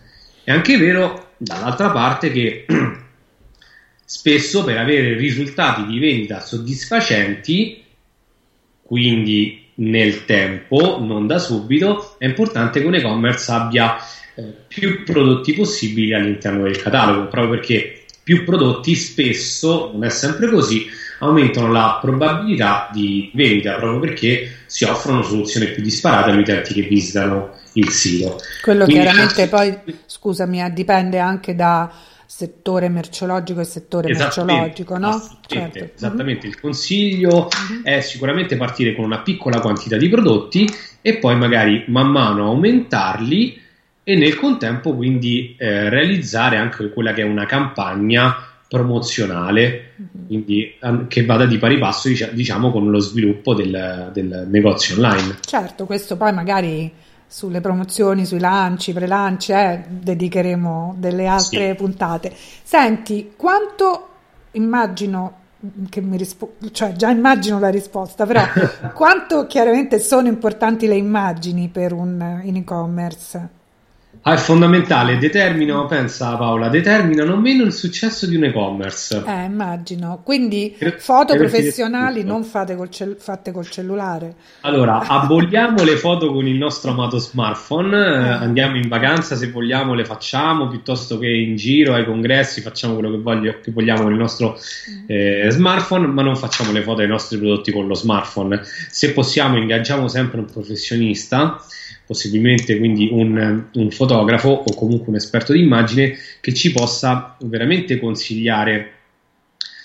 È 0.43 0.51
anche 0.51 0.77
vero 0.77 1.31
dall'altra 1.37 1.89
parte 1.89 2.31
che 2.31 2.65
spesso 4.11 4.63
per 4.63 4.75
avere 4.75 5.15
risultati 5.15 5.85
di 5.85 5.99
vendita 5.99 6.39
soddisfacenti, 6.39 7.83
quindi 8.81 9.67
nel 9.75 10.25
tempo, 10.25 10.97
non 10.99 11.27
da 11.27 11.37
subito, 11.37 12.15
è 12.17 12.25
importante 12.25 12.81
che 12.81 12.87
un 12.87 12.95
e-commerce 12.95 13.51
abbia 13.51 13.97
eh, 14.33 14.51
più 14.67 15.03
prodotti 15.03 15.53
possibili 15.53 16.15
all'interno 16.15 16.63
del 16.63 16.81
catalogo, 16.81 17.27
proprio 17.27 17.51
perché 17.51 18.05
più 18.23 18.43
prodotti 18.45 18.95
spesso, 18.95 19.91
non 19.93 20.03
è 20.03 20.09
sempre 20.09 20.49
così, 20.49 20.87
aumentano 21.19 21.71
la 21.71 21.99
probabilità 22.01 22.89
di 22.91 23.29
vendita, 23.35 23.75
proprio 23.75 23.99
perché 23.99 24.61
si 24.65 24.85
offrono 24.85 25.21
soluzioni 25.21 25.67
più 25.67 25.83
disparate 25.83 26.31
agli 26.31 26.39
utenti 26.39 26.73
che 26.73 26.81
visitano 26.81 27.59
il 27.73 27.89
sito. 27.89 28.39
Quello 28.63 28.85
Quindi, 28.85 29.03
chiaramente 29.03 29.47
poi, 29.47 29.77
scusami, 30.07 30.63
eh, 30.63 30.73
dipende 30.73 31.19
anche 31.19 31.53
da 31.53 32.07
settore 32.39 32.87
merceologico 32.87 33.59
e 33.59 33.65
settore 33.65 34.13
merceologico, 34.13 34.97
no? 34.97 35.21
Certo. 35.45 35.89
Esattamente, 35.93 36.47
il 36.47 36.57
consiglio 36.57 37.49
uh-huh. 37.49 37.81
è 37.83 37.99
sicuramente 37.99 38.55
partire 38.55 38.95
con 38.95 39.03
una 39.03 39.19
piccola 39.19 39.59
quantità 39.59 39.97
di 39.97 40.07
prodotti 40.07 40.65
e 41.01 41.17
poi 41.17 41.35
magari 41.35 41.83
man 41.87 42.07
mano 42.07 42.45
aumentarli 42.45 43.59
e 44.05 44.15
nel 44.15 44.35
contempo 44.35 44.95
quindi 44.95 45.53
eh, 45.57 45.89
realizzare 45.89 46.55
anche 46.55 46.89
quella 46.91 47.11
che 47.11 47.23
è 47.23 47.25
una 47.25 47.45
campagna 47.45 48.37
promozionale, 48.69 49.91
uh-huh. 49.97 50.25
quindi 50.27 50.77
che 51.09 51.25
vada 51.25 51.45
di 51.45 51.57
pari 51.57 51.77
passo 51.77 52.07
diciamo 52.31 52.71
con 52.71 52.89
lo 52.89 52.99
sviluppo 52.99 53.53
del, 53.53 54.11
del 54.13 54.47
negozio 54.49 54.95
online. 54.95 55.39
Certo, 55.41 55.85
questo 55.85 56.15
poi 56.15 56.31
magari 56.31 56.89
sulle 57.31 57.61
promozioni, 57.61 58.25
sui 58.25 58.39
lanci, 58.39 58.91
pre-lanci, 58.91 59.51
eh, 59.51 59.83
dedicheremo 59.87 60.95
delle 60.97 61.27
altre 61.27 61.69
sì. 61.69 61.75
puntate. 61.75 62.33
Senti, 62.63 63.33
quanto 63.37 64.07
immagino 64.53 65.35
che 65.89 66.01
mi 66.01 66.17
rispondo, 66.17 66.71
cioè 66.71 66.93
già 66.93 67.11
immagino 67.11 67.59
la 67.59 67.69
risposta, 67.69 68.25
però 68.25 68.41
quanto 68.95 69.45
chiaramente 69.45 69.99
sono 69.99 70.27
importanti 70.27 70.87
le 70.87 70.95
immagini 70.95 71.67
per 71.67 71.93
un 71.93 72.41
in 72.43 72.55
e-commerce? 72.55 73.57
Ah, 74.29 74.33
è 74.33 74.37
fondamentale, 74.37 75.17
determina, 75.17 75.83
pensa 75.85 76.35
Paola, 76.35 76.69
determina 76.69 77.23
non 77.23 77.41
meno 77.41 77.63
il 77.63 77.73
successo 77.73 78.27
di 78.27 78.35
un 78.35 78.43
e-commerce. 78.43 79.23
Eh, 79.25 79.45
immagino. 79.45 80.21
Quindi 80.23 80.77
foto 80.99 81.35
professionali 81.35 82.23
non 82.23 82.43
fate 82.43 82.75
col, 82.75 82.91
cell- 82.91 83.17
fatte 83.17 83.51
col 83.51 83.67
cellulare. 83.67 84.35
Allora, 84.61 84.99
aboliamo 85.09 85.83
le 85.83 85.95
foto 85.95 86.31
con 86.31 86.45
il 86.45 86.57
nostro 86.57 86.91
amato 86.91 87.17
smartphone, 87.17 87.97
eh. 87.97 88.29
andiamo 88.29 88.77
in 88.77 88.87
vacanza 88.87 89.35
se 89.35 89.49
vogliamo 89.49 89.95
le 89.95 90.05
facciamo, 90.05 90.67
piuttosto 90.67 91.17
che 91.17 91.27
in 91.27 91.55
giro 91.55 91.95
ai 91.95 92.05
congressi 92.05 92.61
facciamo 92.61 92.93
quello 92.93 93.09
che, 93.09 93.17
voglio, 93.17 93.59
che 93.63 93.71
vogliamo 93.71 94.03
con 94.03 94.11
il 94.11 94.19
nostro 94.19 94.59
mm. 94.59 95.05
eh, 95.07 95.47
smartphone, 95.49 96.05
ma 96.05 96.21
non 96.21 96.35
facciamo 96.35 96.71
le 96.71 96.83
foto 96.83 96.97
dei 96.97 97.07
nostri 97.07 97.39
prodotti 97.39 97.71
con 97.71 97.87
lo 97.87 97.95
smartphone. 97.95 98.61
Se 98.91 99.11
possiamo 99.11 99.57
ingaggiamo 99.57 100.07
sempre 100.07 100.37
un 100.37 100.45
professionista 100.45 101.59
possibilmente 102.09 102.79
quindi 102.79 103.07
un, 103.11 103.65
un, 103.71 103.91
fotografo 103.91 104.49
o 104.49 104.73
comunque 104.73 105.09
un 105.09 105.15
esperto 105.15 105.53
di 105.53 105.61
immagine 105.61 106.17
che 106.41 106.55
ci 106.55 106.71
possa 106.71 107.35
veramente 107.41 107.99
consigliare 107.99 108.93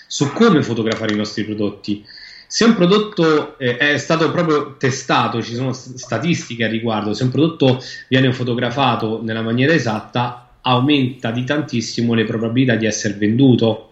su 0.07 0.33
come 0.33 0.63
fotografare 0.63 1.13
i 1.13 1.17
nostri 1.17 1.43
prodotti. 1.43 2.03
Se 2.47 2.63
un 2.63 2.73
prodotto 2.73 3.59
eh, 3.59 3.77
è 3.77 3.97
stato 3.99 4.31
proprio 4.31 4.75
testato, 4.75 5.43
ci 5.43 5.53
sono 5.53 5.71
statistiche 5.71 6.63
a 6.63 6.67
riguardo, 6.67 7.13
se 7.13 7.25
un 7.25 7.29
prodotto 7.29 7.79
viene 8.07 8.33
fotografato 8.33 9.21
nella 9.21 9.43
maniera 9.43 9.73
esatta, 9.73 10.57
aumenta 10.61 11.29
di 11.29 11.43
tantissimo 11.43 12.15
le 12.15 12.23
probabilità 12.23 12.73
di 12.73 12.87
essere 12.87 13.13
venduto 13.13 13.91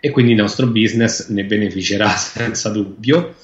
e 0.00 0.08
quindi 0.08 0.32
il 0.32 0.38
nostro 0.38 0.66
business 0.66 1.28
ne 1.28 1.44
beneficerà 1.44 2.08
senza 2.16 2.70
dubbio. 2.70 3.34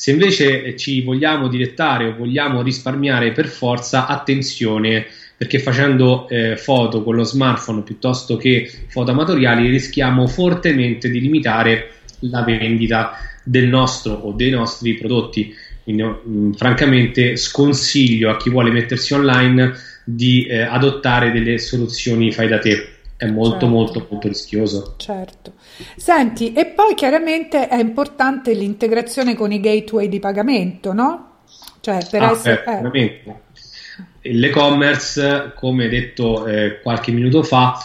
Se 0.00 0.12
invece 0.12 0.76
ci 0.76 1.02
vogliamo 1.02 1.48
direttare 1.48 2.06
o 2.06 2.14
vogliamo 2.14 2.62
risparmiare 2.62 3.32
per 3.32 3.48
forza, 3.48 4.06
attenzione 4.06 5.06
perché 5.36 5.58
facendo 5.58 6.28
eh, 6.28 6.56
foto 6.56 7.02
con 7.02 7.16
lo 7.16 7.24
smartphone 7.24 7.82
piuttosto 7.82 8.36
che 8.36 8.70
foto 8.86 9.10
amatoriali 9.10 9.68
rischiamo 9.68 10.28
fortemente 10.28 11.10
di 11.10 11.20
limitare 11.20 11.94
la 12.20 12.44
vendita 12.44 13.14
del 13.42 13.66
nostro 13.66 14.12
o 14.12 14.30
dei 14.30 14.50
nostri 14.50 14.94
prodotti. 14.94 15.52
Quindi, 15.82 16.04
mh, 16.04 16.20
mm, 16.28 16.52
francamente, 16.52 17.36
sconsiglio 17.36 18.30
a 18.30 18.36
chi 18.36 18.50
vuole 18.50 18.70
mettersi 18.70 19.14
online 19.14 19.72
di 20.04 20.46
eh, 20.46 20.60
adottare 20.60 21.32
delle 21.32 21.58
soluzioni 21.58 22.30
fai 22.30 22.46
da 22.46 22.60
te 22.60 22.97
è 23.18 23.26
molto 23.26 23.50
certo. 23.50 23.66
molto 23.66 24.06
molto 24.08 24.28
rischioso. 24.28 24.94
Certo. 24.96 25.54
Senti, 25.96 26.52
e 26.52 26.66
poi 26.66 26.94
chiaramente 26.94 27.66
è 27.66 27.78
importante 27.78 28.54
l'integrazione 28.54 29.34
con 29.34 29.50
i 29.50 29.58
gateway 29.58 30.08
di 30.08 30.20
pagamento, 30.20 30.92
no? 30.92 31.40
Cioè, 31.80 32.06
per 32.08 32.22
ah, 32.22 32.30
essere... 32.30 32.64
Eh. 32.92 33.40
L'e-commerce, 34.30 35.52
come 35.56 35.88
detto 35.88 36.46
eh, 36.46 36.80
qualche 36.80 37.10
minuto 37.10 37.42
fa, 37.42 37.76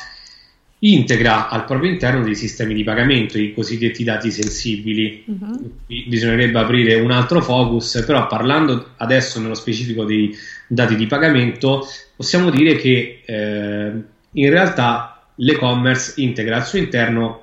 integra 0.79 1.49
al 1.49 1.65
proprio 1.65 1.89
interno 1.89 2.23
dei 2.23 2.35
sistemi 2.35 2.75
di 2.75 2.83
pagamento, 2.83 3.39
i 3.39 3.53
cosiddetti 3.53 4.03
dati 4.03 4.29
sensibili. 4.29 5.23
Uh-huh. 5.25 5.71
Bisognerebbe 6.07 6.59
aprire 6.59 6.99
un 6.99 7.09
altro 7.09 7.41
focus, 7.41 8.03
però 8.05 8.27
parlando 8.27 8.89
adesso 8.97 9.39
nello 9.39 9.55
specifico 9.55 10.03
dei 10.03 10.35
dati 10.67 10.95
di 10.95 11.07
pagamento, 11.07 11.87
possiamo 12.15 12.51
dire 12.51 12.75
che 12.75 13.21
eh, 13.25 13.91
in 14.31 14.49
realtà 14.49 15.12
l'e-commerce 15.35 16.21
integra 16.21 16.57
al 16.57 16.65
suo 16.65 16.79
interno 16.79 17.41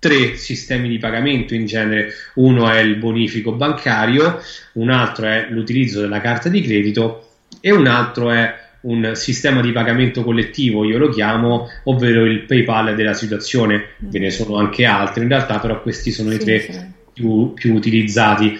tre 0.00 0.36
sistemi 0.36 0.88
di 0.88 0.98
pagamento 0.98 1.54
in 1.54 1.66
genere. 1.66 2.12
Uno 2.34 2.68
è 2.68 2.80
il 2.80 2.96
bonifico 2.96 3.52
bancario, 3.52 4.40
un 4.74 4.90
altro 4.90 5.26
è 5.26 5.46
l'utilizzo 5.50 6.00
della 6.00 6.20
carta 6.20 6.48
di 6.48 6.62
credito 6.62 7.28
e 7.60 7.70
un 7.70 7.86
altro 7.86 8.30
è 8.30 8.68
un 8.82 9.12
sistema 9.14 9.60
di 9.60 9.72
pagamento 9.72 10.24
collettivo, 10.24 10.84
io 10.84 10.96
lo 10.96 11.10
chiamo, 11.10 11.68
ovvero 11.84 12.24
il 12.24 12.44
PayPal 12.44 12.94
della 12.94 13.12
situazione. 13.12 13.90
Ve 13.98 14.18
ne 14.18 14.30
sono 14.30 14.56
anche 14.56 14.86
altri 14.86 15.22
in 15.22 15.28
realtà, 15.28 15.58
però 15.58 15.82
questi 15.82 16.10
sono 16.10 16.30
sì, 16.30 16.36
i 16.36 16.38
tre 16.38 16.60
sì. 16.60 16.80
più, 17.12 17.52
più 17.52 17.74
utilizzati. 17.74 18.58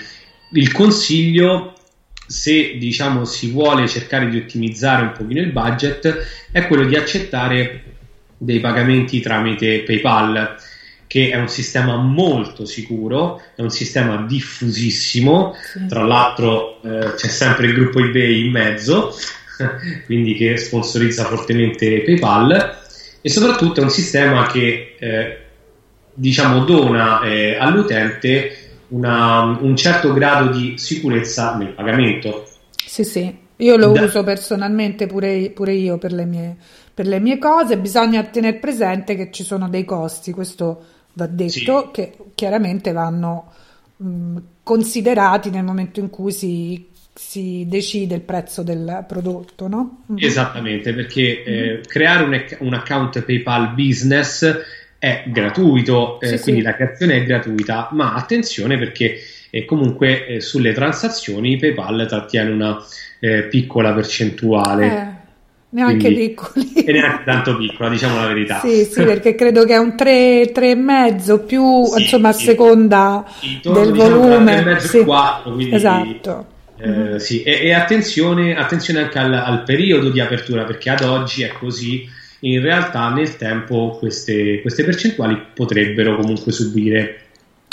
Il 0.53 0.73
consiglio 0.73 1.75
se 2.27 2.77
diciamo 2.77 3.25
si 3.25 3.51
vuole 3.51 3.89
cercare 3.89 4.29
di 4.29 4.37
ottimizzare 4.37 5.03
un 5.03 5.13
pochino 5.13 5.41
il 5.41 5.51
budget 5.51 6.49
è 6.53 6.67
quello 6.69 6.85
di 6.85 6.95
accettare 6.95 7.90
dei 8.43 8.59
pagamenti 8.59 9.21
tramite 9.21 9.83
PayPal 9.83 10.57
che 11.07 11.31
è 11.31 11.37
un 11.37 11.49
sistema 11.49 11.97
molto 11.97 12.65
sicuro, 12.65 13.43
è 13.57 13.63
un 13.63 13.71
sistema 13.71 14.25
diffusissimo, 14.29 15.55
sì. 15.61 15.87
tra 15.89 16.05
l'altro 16.05 16.81
eh, 16.83 17.15
c'è 17.17 17.27
sempre 17.27 17.67
il 17.67 17.75
gruppo 17.75 17.99
eBay 17.99 18.45
in 18.45 18.53
mezzo, 18.53 19.13
quindi 20.07 20.35
che 20.35 20.57
sponsorizza 20.57 21.25
fortemente 21.25 22.03
PayPal 22.03 22.79
e 23.21 23.29
soprattutto 23.29 23.81
è 23.81 23.83
un 23.83 23.91
sistema 23.91 24.47
che 24.47 24.95
eh, 24.99 25.39
diciamo 26.15 26.65
dona 26.65 27.23
eh, 27.23 27.57
all'utente 27.57 28.85
una, 28.89 29.59
un 29.61 29.77
certo 29.77 30.13
grado 30.13 30.57
di 30.57 30.79
sicurezza 30.79 31.57
nel 31.57 31.73
pagamento. 31.73 32.47
Sì, 32.87 33.03
sì, 33.03 33.37
io 33.61 33.77
lo 33.77 33.93
da. 33.93 34.03
uso 34.03 34.23
personalmente 34.23 35.07
pure, 35.07 35.51
pure 35.51 35.73
io 35.73 35.99
per 35.99 36.13
le, 36.13 36.25
mie, 36.25 36.57
per 36.93 37.07
le, 37.07 37.21
mie, 37.21 37.39
cose, 37.39 37.79
bisogna 37.79 38.23
tenere 38.25 38.59
presente 38.59 39.15
che 39.15 39.31
ci 39.31 39.45
sono 39.45 39.69
dei 39.69 39.85
costi, 39.85 40.33
questo 40.33 40.85
va 41.15 41.27
detto, 41.27 41.53
sì. 41.53 41.89
che 41.93 42.13
chiaramente 42.35 42.93
vanno 42.93 43.53
mh, 43.97 44.37
considerati 44.63 45.51
nel 45.51 45.65
momento 45.65 46.01
in 46.01 46.11
cui 46.11 46.33
si, 46.33 46.89
si 47.15 47.65
decide 47.69 48.15
il 48.15 48.23
prezzo 48.23 48.63
del 48.63 49.05
prodotto, 49.07 49.69
no? 49.69 50.05
Esattamente, 50.17 50.93
perché 50.95 51.43
eh, 51.43 51.79
mm. 51.79 51.83
creare 51.87 52.25
un, 52.25 52.45
un 52.67 52.75
account 52.75 53.23
PayPal 53.23 53.75
business 53.75 54.59
è 54.99 55.25
gratuito, 55.27 56.21
eh, 56.21 56.37
sì, 56.37 56.43
quindi 56.43 56.61
sì. 56.61 56.67
la 56.67 56.75
creazione 56.75 57.17
è 57.17 57.25
gratuita, 57.25 57.89
ma 57.93 58.15
attenzione 58.15 58.79
perché 58.79 59.19
eh, 59.51 59.65
comunque 59.65 60.27
eh, 60.27 60.41
sulle 60.41 60.73
transazioni 60.73 61.57
PayPal 61.57 62.07
trattiene 62.09 62.51
una 62.51 62.85
eh, 63.21 63.43
piccola 63.45 63.93
percentuale. 63.93 64.87
Eh, 64.87 65.19
neanche 65.71 66.07
quindi, 66.07 66.29
piccoli. 66.29 66.73
E 66.85 66.93
neanche 66.93 67.25
tanto 67.25 67.57
piccola, 67.57 67.89
diciamo 67.89 68.17
la 68.17 68.27
verità. 68.27 68.61
Sì, 68.61 68.85
sì, 68.85 69.05
perché 69.05 69.35
credo 69.35 69.65
che 69.65 69.75
è 69.75 69.79
un 69.79 69.97
3, 69.97 70.53
3,5 70.53 71.47
più, 71.47 71.85
sì, 71.85 72.03
insomma, 72.03 72.31
a 72.31 72.33
seconda 72.33 73.25
del 73.63 73.93
diciamo, 73.93 74.19
volume. 74.19 74.63
3,5 74.63 74.79
sì. 74.79 75.05
4, 75.05 75.53
quindi, 75.53 75.75
esatto. 75.75 76.47
Eh, 76.79 76.89
mm-hmm. 76.89 77.17
sì. 77.17 77.43
E, 77.43 77.67
e 77.67 77.75
attenzione, 77.75 78.57
attenzione, 78.57 79.01
anche 79.01 79.19
al, 79.19 79.33
al 79.33 79.63
periodo 79.63 80.11
di 80.11 80.21
apertura, 80.21 80.65
perché 80.65 80.91
ad 80.91 81.03
oggi 81.03 81.43
è 81.43 81.53
così 81.53 82.09
in 82.41 82.63
realtà 82.63 83.11
nel 83.11 83.37
tempo 83.37 83.97
queste, 83.99 84.61
queste 84.63 84.85
percentuali 84.85 85.39
potrebbero 85.55 86.17
comunque 86.17 86.53
subire 86.53 87.25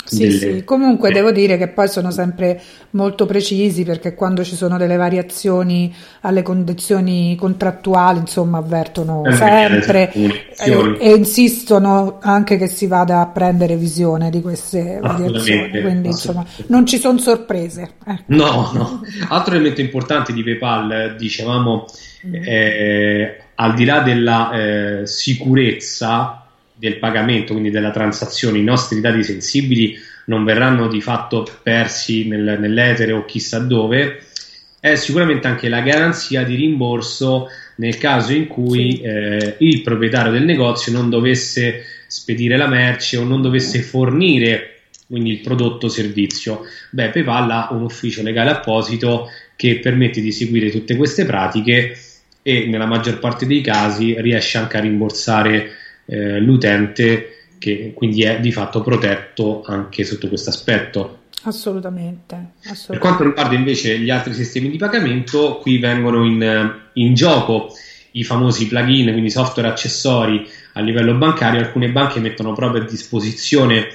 sì, 0.08 0.26
delle... 0.26 0.56
sì, 0.56 0.64
comunque 0.64 1.10
eh. 1.10 1.12
devo 1.12 1.30
dire 1.30 1.56
che 1.56 1.68
poi 1.68 1.88
sono 1.88 2.10
sempre 2.10 2.60
molto 2.90 3.26
precisi 3.26 3.84
perché 3.84 4.14
quando 4.14 4.44
ci 4.44 4.56
sono 4.56 4.76
delle 4.78 4.96
variazioni 4.96 5.94
alle 6.22 6.42
condizioni 6.42 7.36
contrattuali, 7.36 8.20
insomma, 8.20 8.58
avvertono 8.58 9.24
eh, 9.24 9.32
sempre 9.32 10.12
e, 10.12 10.96
e, 10.98 11.14
insistono 11.14 12.18
anche 12.20 12.56
che 12.56 12.66
si 12.66 12.86
vada 12.86 13.20
a 13.20 13.26
prendere 13.26 13.76
visione 13.76 14.30
di 14.30 14.40
queste 14.40 14.98
variazioni. 15.00 15.80
Quindi, 15.80 16.08
insomma, 16.08 16.44
non 16.68 16.86
ci 16.86 16.98
sono 16.98 17.18
sorprese. 17.18 17.90
Ecco. 18.04 18.22
No, 18.26 18.70
no. 18.72 19.00
Altro 19.28 19.54
elemento 19.54 19.80
importante 19.80 20.32
di 20.32 20.42
PayPal, 20.42 21.14
dicevamo, 21.18 21.86
mm. 22.26 22.34
eh, 22.34 23.36
al 23.56 23.74
di 23.74 23.84
là 23.84 24.00
della 24.00 24.50
eh, 24.52 25.06
sicurezza 25.06 26.37
del 26.78 26.98
pagamento, 26.98 27.52
quindi 27.52 27.70
della 27.70 27.90
transazione, 27.90 28.58
i 28.58 28.64
nostri 28.64 29.00
dati 29.00 29.22
sensibili 29.22 29.96
non 30.26 30.44
verranno 30.44 30.88
di 30.88 31.00
fatto 31.00 31.46
persi 31.62 32.26
nel, 32.26 32.58
nell'etere 32.60 33.12
o 33.12 33.24
chissà 33.24 33.58
dove, 33.58 34.22
è 34.80 34.94
sicuramente 34.94 35.48
anche 35.48 35.68
la 35.68 35.80
garanzia 35.80 36.44
di 36.44 36.54
rimborso 36.54 37.48
nel 37.76 37.98
caso 37.98 38.32
in 38.32 38.46
cui 38.46 38.96
sì. 38.96 39.02
eh, 39.02 39.56
il 39.58 39.82
proprietario 39.82 40.32
del 40.32 40.44
negozio 40.44 40.92
non 40.92 41.10
dovesse 41.10 41.82
spedire 42.06 42.56
la 42.56 42.68
merce 42.68 43.16
o 43.16 43.24
non 43.24 43.42
dovesse 43.42 43.82
fornire 43.82 44.74
quindi 45.06 45.30
il 45.30 45.40
prodotto 45.40 45.86
o 45.86 45.88
servizio. 45.88 46.62
Beh, 46.90 47.08
PayPal 47.08 47.50
ha 47.50 47.68
un 47.72 47.82
ufficio 47.82 48.22
legale 48.22 48.50
apposito 48.50 49.30
che 49.56 49.78
permette 49.78 50.20
di 50.20 50.30
seguire 50.30 50.70
tutte 50.70 50.96
queste 50.96 51.24
pratiche 51.24 51.98
e 52.42 52.66
nella 52.66 52.86
maggior 52.86 53.18
parte 53.18 53.46
dei 53.46 53.62
casi 53.62 54.14
riesce 54.20 54.58
anche 54.58 54.76
a 54.76 54.80
rimborsare 54.80 55.70
eh, 56.08 56.40
l'utente 56.40 57.34
che 57.58 57.92
quindi 57.94 58.22
è 58.22 58.40
di 58.40 58.52
fatto 58.52 58.80
protetto 58.82 59.62
anche 59.66 60.04
sotto 60.04 60.28
questo 60.28 60.50
aspetto. 60.50 61.16
Assolutamente, 61.42 62.34
assolutamente, 62.64 62.86
Per 62.86 62.98
quanto 62.98 63.22
riguarda 63.24 63.54
invece 63.54 63.98
gli 63.98 64.10
altri 64.10 64.32
sistemi 64.32 64.70
di 64.70 64.76
pagamento, 64.76 65.58
qui 65.58 65.78
vengono 65.78 66.24
in, 66.24 66.74
in 66.94 67.14
gioco 67.14 67.72
i 68.12 68.24
famosi 68.24 68.66
plugin, 68.66 69.12
quindi 69.12 69.30
software 69.30 69.68
accessori 69.68 70.46
a 70.74 70.80
livello 70.80 71.14
bancario. 71.14 71.60
Alcune 71.60 71.90
banche 71.90 72.20
mettono 72.20 72.54
proprio 72.54 72.82
a 72.82 72.86
disposizione 72.86 73.88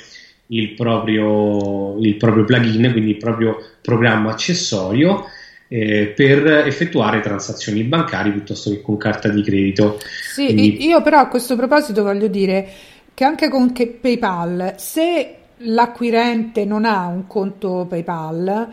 il 0.47 0.73
proprio, 0.73 1.97
il 1.99 2.15
proprio 2.15 2.45
plugin, 2.45 2.91
quindi 2.91 3.11
il 3.11 3.17
proprio 3.17 3.57
programma 3.81 4.31
accessorio 4.31 5.25
eh, 5.73 6.13
per 6.15 6.45
effettuare 6.67 7.19
transazioni 7.19 7.81
bancarie 7.81 8.31
piuttosto 8.31 8.69
che 8.69 8.83
con 8.83 8.95
carta 8.97 9.29
di 9.29 9.41
credito. 9.41 9.97
Sì, 10.31 10.45
Quindi... 10.45 10.85
io 10.85 11.01
però 11.01 11.17
a 11.17 11.27
questo 11.27 11.55
proposito 11.55 12.03
voglio 12.03 12.27
dire 12.27 12.67
che 13.15 13.23
anche 13.23 13.49
con 13.49 13.73
PayPal, 13.73 14.75
se 14.77 15.35
l'acquirente 15.57 16.63
non 16.65 16.85
ha 16.85 17.07
un 17.07 17.25
conto 17.25 17.87
PayPal, 17.89 18.67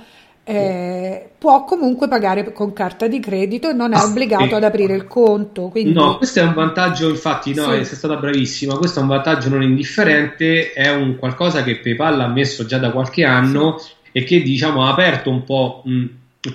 eh, 0.44 1.30
può 1.38 1.64
comunque 1.64 2.06
pagare 2.06 2.52
con 2.52 2.74
carta 2.74 3.06
di 3.06 3.18
credito 3.18 3.70
e 3.70 3.72
non 3.72 3.94
è 3.94 3.96
ah, 3.96 4.04
obbligato 4.04 4.48
sì. 4.48 4.54
ad 4.54 4.64
aprire 4.64 4.94
il 4.94 5.06
conto. 5.06 5.68
Quindi... 5.68 5.94
No, 5.94 6.18
questo 6.18 6.40
è 6.40 6.42
un 6.42 6.52
vantaggio, 6.52 7.08
infatti, 7.08 7.54
no, 7.54 7.62
sì. 7.62 7.84
sei 7.84 7.96
stata 7.96 8.16
bravissima. 8.16 8.76
Questo 8.76 8.98
è 8.98 9.02
un 9.02 9.08
vantaggio 9.08 9.48
non 9.48 9.62
indifferente, 9.62 10.74
è 10.74 10.92
un 10.92 11.16
qualcosa 11.16 11.62
che 11.62 11.78
PayPal 11.78 12.20
ha 12.20 12.28
messo 12.28 12.66
già 12.66 12.76
da 12.76 12.90
qualche 12.90 13.24
anno 13.24 13.78
sì. 13.78 13.90
e 14.12 14.24
che 14.24 14.42
diciamo 14.42 14.84
ha 14.84 14.90
aperto 14.90 15.30
un 15.30 15.44
po' 15.44 15.82
mh, 15.86 16.04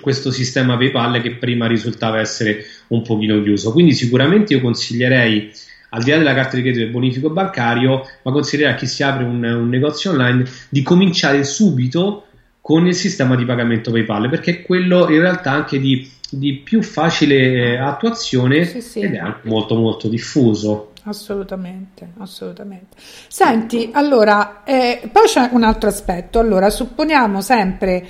questo 0.00 0.30
sistema 0.30 0.76
PayPal 0.76 1.20
che 1.22 1.36
prima 1.36 1.66
risultava 1.66 2.18
essere 2.18 2.64
un 2.88 3.02
pochino 3.02 3.40
chiuso. 3.42 3.72
Quindi 3.72 3.92
sicuramente 3.92 4.54
io 4.54 4.60
consiglierei, 4.60 5.50
al 5.90 6.02
di 6.02 6.10
là 6.10 6.18
della 6.18 6.34
carta 6.34 6.56
di 6.56 6.62
credito 6.62 6.82
e 6.82 6.84
del 6.84 6.92
bonifico 6.92 7.30
bancario, 7.30 8.04
ma 8.22 8.32
consiglierei 8.32 8.74
a 8.74 8.76
chi 8.76 8.86
si 8.86 9.02
apre 9.02 9.24
un, 9.24 9.42
un 9.44 9.68
negozio 9.68 10.10
online 10.10 10.44
di 10.68 10.82
cominciare 10.82 11.44
subito 11.44 12.24
con 12.60 12.86
il 12.86 12.94
sistema 12.94 13.36
di 13.36 13.44
pagamento 13.44 13.92
PayPal, 13.92 14.28
perché 14.28 14.50
è 14.50 14.62
quello 14.62 15.08
in 15.08 15.20
realtà 15.20 15.52
anche 15.52 15.78
di, 15.78 16.10
di 16.28 16.54
più 16.54 16.82
facile 16.82 17.36
eh, 17.36 17.76
attuazione 17.76 18.64
sì, 18.64 18.80
sì. 18.80 19.00
ed 19.00 19.14
è 19.14 19.18
anche 19.18 19.48
molto 19.48 19.76
molto 19.76 20.08
diffuso. 20.08 20.90
Assolutamente, 21.04 22.08
assolutamente. 22.18 22.96
Senti, 23.28 23.90
allora, 23.92 24.64
eh, 24.64 25.08
poi 25.12 25.26
c'è 25.26 25.48
un 25.52 25.62
altro 25.62 25.88
aspetto. 25.88 26.40
Allora, 26.40 26.68
supponiamo 26.68 27.40
sempre 27.40 28.04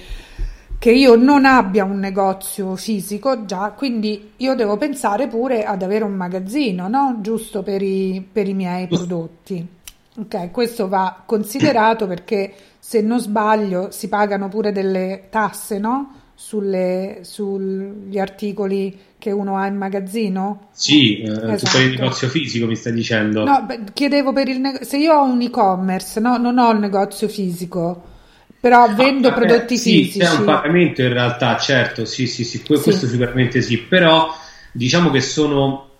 che 0.79 0.91
io 0.91 1.17
non 1.17 1.45
abbia 1.45 1.85
un 1.85 1.99
negozio 1.99 2.77
fisico 2.77 3.45
già, 3.45 3.73
quindi 3.77 4.33
io 4.37 4.55
devo 4.55 4.77
pensare 4.77 5.27
pure 5.27 5.65
ad 5.65 5.83
avere 5.83 6.05
un 6.05 6.13
magazzino, 6.13 6.89
no? 6.89 7.19
Giusto 7.21 7.63
per 7.63 7.83
i, 7.83 8.25
per 8.31 8.47
i 8.47 8.55
miei 8.55 8.87
prodotti. 8.87 9.67
Ok, 10.19 10.51
questo 10.51 10.89
va 10.89 11.23
considerato 11.27 12.07
perché 12.07 12.53
se 12.79 13.01
non 13.01 13.21
sbaglio 13.21 13.91
si 13.91 14.09
pagano 14.09 14.49
pure 14.49 14.73
delle 14.73 15.25
tasse, 15.31 15.79
no? 15.79 16.13
Sulle, 16.35 17.21
sugli 17.23 18.19
articoli 18.19 18.95
che 19.19 19.31
uno 19.31 19.57
ha 19.57 19.67
in 19.67 19.77
magazzino? 19.77 20.69
Sì, 20.73 21.23
eh, 21.23 21.31
esatto. 21.31 21.71
per 21.73 21.87
il 21.87 21.99
negozio 21.99 22.29
fisico 22.29 22.67
mi 22.67 22.77
stai 22.77 22.93
dicendo. 22.93 23.45
No, 23.45 23.63
beh, 23.65 23.81
chiedevo 23.95 24.33
per 24.33 24.49
il 24.49 24.61
negozio, 24.61 24.87
se 24.87 24.99
io 24.99 25.15
ho 25.15 25.25
un 25.25 25.41
e-commerce, 25.41 26.21
no? 26.21 26.37
Non 26.37 26.59
ho 26.59 26.71
il 26.73 26.79
negozio 26.79 27.29
fisico 27.29 28.15
però 28.59 28.93
vendo 28.95 29.29
ah, 29.29 29.33
prodotti 29.33 29.75
beh, 29.75 29.81
fisici. 29.81 30.11
Sì, 30.13 30.19
c'è 30.19 30.31
un 30.31 30.45
pagamento 30.45 31.03
in 31.03 31.13
realtà, 31.13 31.57
certo, 31.57 32.05
sì, 32.05 32.27
sì, 32.27 32.45
sì, 32.45 32.63
questo 32.63 32.93
sì. 32.93 33.07
sicuramente 33.07 33.63
sì, 33.63 33.79
però 33.79 34.35
diciamo 34.73 35.11
che 35.11 35.21
sono, 35.21 35.91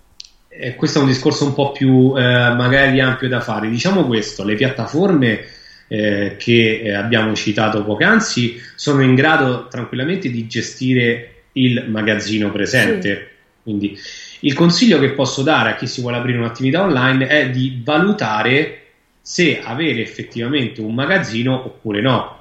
eh, 0.49 0.75
questo 0.75 0.99
è 0.99 1.01
un 1.01 1.07
discorso 1.07 1.45
un 1.45 1.53
po' 1.53 1.71
più 1.71 2.13
eh, 2.17 2.21
magari 2.21 2.99
ampio 2.99 3.27
da 3.27 3.41
fare, 3.41 3.69
diciamo 3.69 4.05
questo, 4.05 4.43
le 4.43 4.55
piattaforme 4.55 5.45
eh, 5.87 6.35
che 6.37 6.81
eh, 6.83 6.93
abbiamo 6.93 7.33
citato 7.33 7.83
poc'anzi 7.83 8.61
sono 8.75 9.01
in 9.01 9.15
grado 9.15 9.67
tranquillamente 9.67 10.29
di 10.29 10.47
gestire 10.47 11.33
il 11.53 11.85
magazzino 11.87 12.51
presente, 12.51 13.15
sì. 13.15 13.61
quindi 13.63 13.97
il 14.41 14.53
consiglio 14.53 14.99
che 14.99 15.11
posso 15.11 15.41
dare 15.41 15.71
a 15.71 15.75
chi 15.75 15.87
si 15.87 16.01
vuole 16.01 16.17
aprire 16.17 16.37
un'attività 16.37 16.83
online 16.83 17.27
è 17.27 17.49
di 17.49 17.81
valutare 17.83 18.81
se 19.21 19.61
avere 19.61 20.01
effettivamente 20.01 20.79
un 20.79 20.93
magazzino 20.93 21.65
oppure 21.65 22.01
no. 22.01 22.36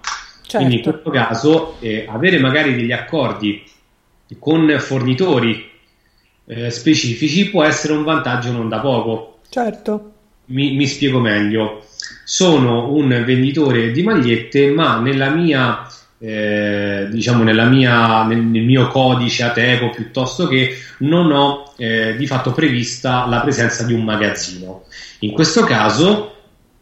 Certo. 0.47 0.59
Quindi 0.59 0.77
in 0.77 0.83
questo 0.83 1.11
caso 1.11 1.77
eh, 1.81 2.07
avere 2.09 2.39
magari 2.39 2.77
degli 2.77 2.93
accordi 2.93 3.65
con 4.39 4.77
fornitori 4.79 5.69
eh, 6.47 6.71
specifici 6.71 7.51
può 7.51 7.65
essere 7.65 7.95
un 7.95 8.05
vantaggio 8.05 8.53
non 8.53 8.69
da 8.69 8.79
poco. 8.79 9.39
Certo. 9.49 10.13
Mi, 10.47 10.77
mi 10.77 10.87
spiego 10.87 11.19
meglio. 11.19 11.85
Sono 12.25 12.93
un 12.93 13.09
venditore 13.27 13.91
di 13.91 14.05
magliette, 14.05 14.71
ma 14.71 15.01
nella 15.01 15.31
mia 15.31 15.89
eh, 16.19 17.09
diciamo 17.11 17.43
nella 17.43 17.65
mia, 17.65 18.23
nel, 18.25 18.39
nel, 18.39 18.63
mio 18.63 18.87
codice 18.89 19.43
Ateco 19.43 19.91
piuttosto 19.91 20.47
che 20.47 20.77
non 20.99 21.31
ho 21.31 21.75
eh, 21.77 22.17
di 22.17 22.27
fatto 22.27 22.53
prevista 22.53 23.27
la 23.27 23.41
presenza 23.41 23.83
di 23.83 23.93
un 23.93 24.05
magazzino. 24.05 24.85
In 25.21 25.33
questo 25.33 25.65
caso 25.65 26.36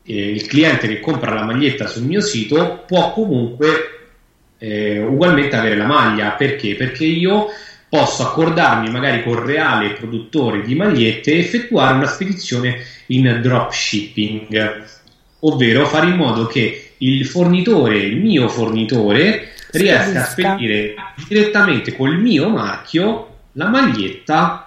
eh, 0.07 0.31
il 0.31 0.47
cliente 0.47 0.87
che 0.87 1.01
compra 1.01 1.33
la 1.33 1.45
maglietta 1.45 1.87
sul 1.87 2.05
mio 2.05 2.21
sito 2.21 2.85
può 2.87 3.13
comunque 3.13 3.91
eh, 4.59 5.01
ugualmente 5.03 5.57
avere 5.57 5.77
la 5.77 5.87
maglia 5.87 6.31
perché? 6.31 6.75
Perché 6.75 7.05
io 7.05 7.49
posso 7.89 8.23
accordarmi 8.23 8.91
magari 8.91 9.23
con 9.23 9.45
reale 9.45 9.93
produttore 9.93 10.63
di 10.63 10.75
magliette 10.75 11.33
e 11.33 11.39
effettuare 11.39 11.95
una 11.95 12.07
spedizione 12.07 12.83
in 13.07 13.39
dropshipping, 13.41 14.83
ovvero 15.41 15.87
fare 15.87 16.09
in 16.09 16.17
modo 16.17 16.47
che 16.47 16.93
il 16.99 17.25
fornitore, 17.25 17.99
il 17.99 18.17
mio 18.17 18.49
fornitore, 18.49 19.53
riesca 19.71 20.23
a 20.23 20.25
spedire 20.25 20.95
direttamente 21.29 21.95
col 21.95 22.19
mio 22.19 22.49
marchio 22.49 23.29
la 23.53 23.69
maglietta 23.69 24.64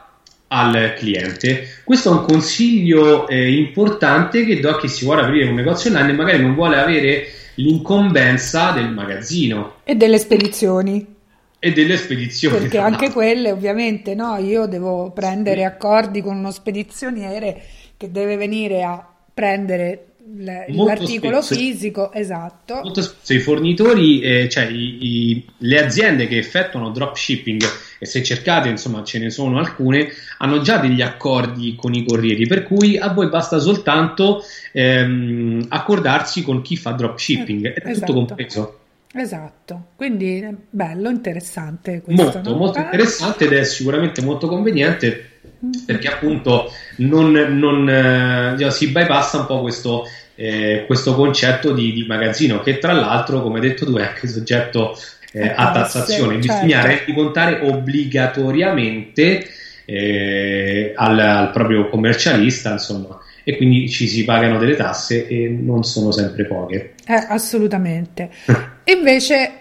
al 0.48 0.93
cliente. 0.95 1.82
Questo 1.84 2.10
è 2.10 2.20
un 2.20 2.26
consiglio 2.26 3.28
eh, 3.28 3.52
importante 3.52 4.45
che 4.45 4.60
do 4.60 4.70
a 4.70 4.80
chi 4.80 4.88
si 4.88 5.06
vuole 5.06 5.22
aprire 5.24 5.50
un 5.50 5.56
negozio 5.56 5.89
online 5.89 6.12
e 6.12 6.16
magari 6.16 6.41
non 6.41 6.56
vuole 6.56 6.78
avere 6.78 7.28
l'incombenza 7.56 8.72
del 8.72 8.89
magazzino 8.89 9.78
e 9.84 9.95
delle 9.95 10.18
spedizioni. 10.18 11.16
E 11.60 11.72
delle 11.74 11.98
spedizioni. 11.98 12.60
Perché 12.60 12.78
anche 12.78 13.12
quelle, 13.12 13.52
ovviamente, 13.52 14.14
no? 14.14 14.38
Io 14.38 14.68
devo 14.68 15.12
prendere 15.12 15.64
accordi 15.66 16.22
con 16.22 16.38
uno 16.38 16.52
spedizioniere 16.52 17.62
che 17.98 18.12
deve 18.12 18.38
venire 18.38 18.84
a 18.84 19.04
prendere 19.34 20.08
l'articolo 20.36 21.41
spesso, 21.41 21.60
fisico, 21.60 22.12
esatto. 22.12 22.82
Molto 22.84 23.02
spesso 23.02 23.34
i 23.34 23.39
fornitori, 23.39 24.20
eh, 24.22 24.50
cioè 24.50 24.66
i, 24.66 24.98
i, 25.02 25.45
le 25.60 25.84
aziende 25.84 26.28
che 26.28 26.38
effettuano 26.38 26.89
dropshipping, 26.89 27.62
e 28.00 28.06
se 28.06 28.24
cercate, 28.24 28.70
insomma, 28.70 29.04
ce 29.04 29.20
ne 29.20 29.30
sono 29.30 29.60
alcune, 29.60 30.10
hanno 30.38 30.62
già 30.62 30.78
degli 30.78 31.02
accordi 31.02 31.76
con 31.76 31.93
i 31.93 32.06
corrieri, 32.06 32.48
per 32.48 32.64
cui 32.64 32.98
a 32.98 33.10
voi 33.10 33.30
basta 33.30 33.60
soltanto 33.60 34.43
ehm, 34.72 35.66
accordarsi 35.70 36.43
con 36.43 36.62
chi 36.62 36.76
fa 36.78 36.91
dropshipping, 36.91 37.74
è 37.74 37.89
esatto. 37.89 38.06
tutto 38.06 38.14
compreso. 38.14 38.80
Esatto, 39.14 39.88
quindi 39.95 40.45
bello, 40.70 41.10
interessante 41.10 42.02
questo. 42.02 42.24
Molto, 42.24 42.56
molto 42.56 42.80
interessante 42.80 43.45
ed 43.45 43.54
è 43.54 43.64
sicuramente 43.64 44.22
molto 44.22 44.48
conveniente 44.48 45.38
perché 45.86 46.08
appunto 46.08 46.72
non, 46.98 47.32
non 47.32 47.89
eh, 47.89 48.72
si 48.72 48.89
bypassa 48.89 49.39
un 49.39 49.45
po' 49.48 49.62
questo, 49.62 50.04
eh, 50.36 50.84
questo 50.86 51.16
concetto 51.16 51.72
di, 51.72 51.93
di, 51.93 52.06
magazzino 52.06 52.62
che 52.62 52.78
tra 52.78 52.93
l'altro 52.93 53.41
come 53.41 53.60
hai 53.60 53.68
detto 53.68 53.86
tu 53.86 53.95
è 53.95 54.04
anche 54.04 54.28
soggetto 54.28 54.95
eh, 55.43 55.53
a 55.55 55.71
tassazione 55.71 56.41
certo. 56.41 56.65
bisogna 56.65 56.85
rendicontare 56.85 57.59
obbligatoriamente 57.61 59.47
eh, 59.85 60.93
al, 60.95 61.19
al, 61.19 61.51
proprio 61.51 61.89
commercialista 61.89 62.71
insomma 62.71 63.19
e 63.43 63.55
quindi 63.55 63.89
ci 63.89 64.07
si 64.07 64.25
pagano 64.25 64.57
delle 64.57 64.75
tasse 64.75 65.27
e 65.27 65.47
non 65.47 65.83
sono 65.83 66.11
sempre 66.11 66.45
poche 66.45 66.93
eh, 67.05 67.25
assolutamente 67.29 68.29
invece 68.85 69.51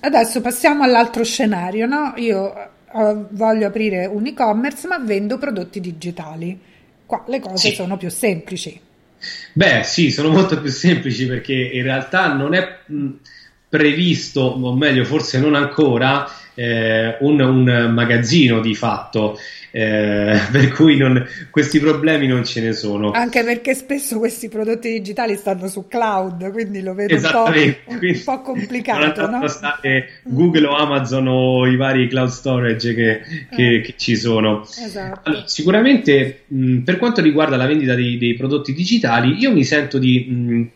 adesso 0.00 0.40
passiamo 0.40 0.84
all'altro 0.84 1.24
scenario 1.24 1.86
no? 1.86 2.14
io 2.16 2.52
voglio 3.30 3.66
aprire 3.66 4.06
un 4.06 4.26
e-commerce 4.26 4.86
ma 4.86 4.98
vendo 4.98 5.38
prodotti 5.38 5.80
digitali. 5.80 6.58
Qua 7.06 7.24
le 7.26 7.40
cose 7.40 7.68
sì. 7.68 7.74
sono 7.74 7.96
più 7.96 8.08
semplici. 8.08 8.80
Beh, 9.52 9.82
sì, 9.84 10.10
sono 10.10 10.28
molto 10.28 10.60
più 10.60 10.70
semplici 10.70 11.26
perché 11.26 11.54
in 11.54 11.82
realtà 11.82 12.32
non 12.32 12.54
è 12.54 12.78
previsto, 13.74 14.40
o 14.40 14.76
meglio, 14.76 15.04
forse 15.04 15.40
non 15.40 15.56
ancora, 15.56 16.30
eh, 16.54 17.16
un, 17.18 17.40
un, 17.40 17.90
magazzino 17.92 18.60
di 18.60 18.76
fatto 18.76 19.36
eh, 19.72 20.38
per 20.52 20.70
cui 20.70 20.96
non, 20.96 21.26
questi 21.50 21.80
problemi 21.80 22.28
non 22.28 22.44
ce 22.44 22.60
ne 22.60 22.72
sono. 22.72 23.10
Anche 23.10 23.42
perché 23.42 23.74
spesso 23.74 24.18
questi 24.18 24.48
prodotti 24.48 24.90
digitali 24.90 25.34
stanno 25.34 25.66
su 25.66 25.88
cloud, 25.88 26.52
quindi 26.52 26.80
lo 26.82 26.94
vedo 26.94 27.16
un 27.16 27.20
po', 27.20 27.50
un 27.86 28.20
po', 28.24 28.40
complicato. 28.42 29.28
No? 29.28 29.44
Google 30.22 30.66
o 30.68 30.76
Amazon 30.76 31.26
o 31.26 31.66
i 31.66 31.74
vari 31.74 32.06
cloud 32.06 32.28
storage 32.28 32.94
che, 32.94 33.20
che, 33.50 33.74
eh. 33.74 33.80
che 33.80 33.94
ci 33.96 34.14
sono. 34.14 34.62
Esatto. 34.62 35.28
Allora, 35.28 35.48
sicuramente 35.48 36.42
mh, 36.46 36.78
per 36.82 36.98
quanto 36.98 37.20
riguarda 37.20 37.56
la 37.56 37.66
vendita 37.66 37.96
dei, 37.96 38.16
dei, 38.18 38.34
prodotti 38.34 38.72
digitali, 38.72 39.36
io 39.40 39.50
mi 39.50 39.64
sento 39.64 39.98
di 39.98 40.24
mh, 40.28 40.68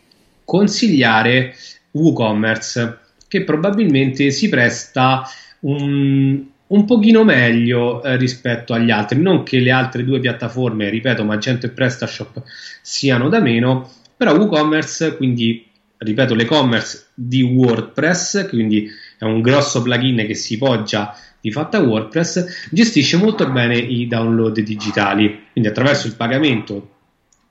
consigliare 0.43 1.55
WooCommerce 1.99 2.99
che 3.29 3.45
probabilmente 3.45 4.31
si 4.31 4.49
presta 4.49 5.23
un, 5.61 6.43
un 6.67 6.85
pochino 6.85 7.25
meglio 7.25 8.03
eh, 8.03 8.17
rispetto 8.17 8.73
agli 8.73 8.91
altri. 8.91 9.21
Non 9.21 9.43
che 9.43 9.61
le 9.61 9.71
altre 9.71 10.05
due 10.05 10.21
piattaforme, 10.21 10.89
ripeto, 10.89 11.25
Magento 11.25 11.67
e 11.67 11.71
PrestaShop 11.71 12.43
siano 12.81 13.29
da 13.29 13.41
meno, 13.41 13.91
però 14.17 14.35
WooCommerce, 14.35 15.17
quindi 15.17 15.67
ripeto, 15.99 16.35
l'e-commerce 16.35 17.09
di 17.15 17.43
WordPress, 17.43 18.49
quindi 18.49 18.89
è 19.19 19.25
un 19.25 19.41
grosso 19.41 19.83
plugin 19.83 20.25
che 20.27 20.35
si 20.35 20.57
poggia 20.57 21.15
di 21.41 21.51
fatto 21.51 21.77
a 21.77 21.81
WordPress, 21.81 22.69
gestisce 22.71 23.17
molto 23.17 23.49
bene 23.51 23.77
i 23.77 24.07
download 24.07 24.61
digitali, 24.61 25.47
quindi 25.53 25.69
attraverso 25.69 26.07
il 26.07 26.15
pagamento 26.15 26.95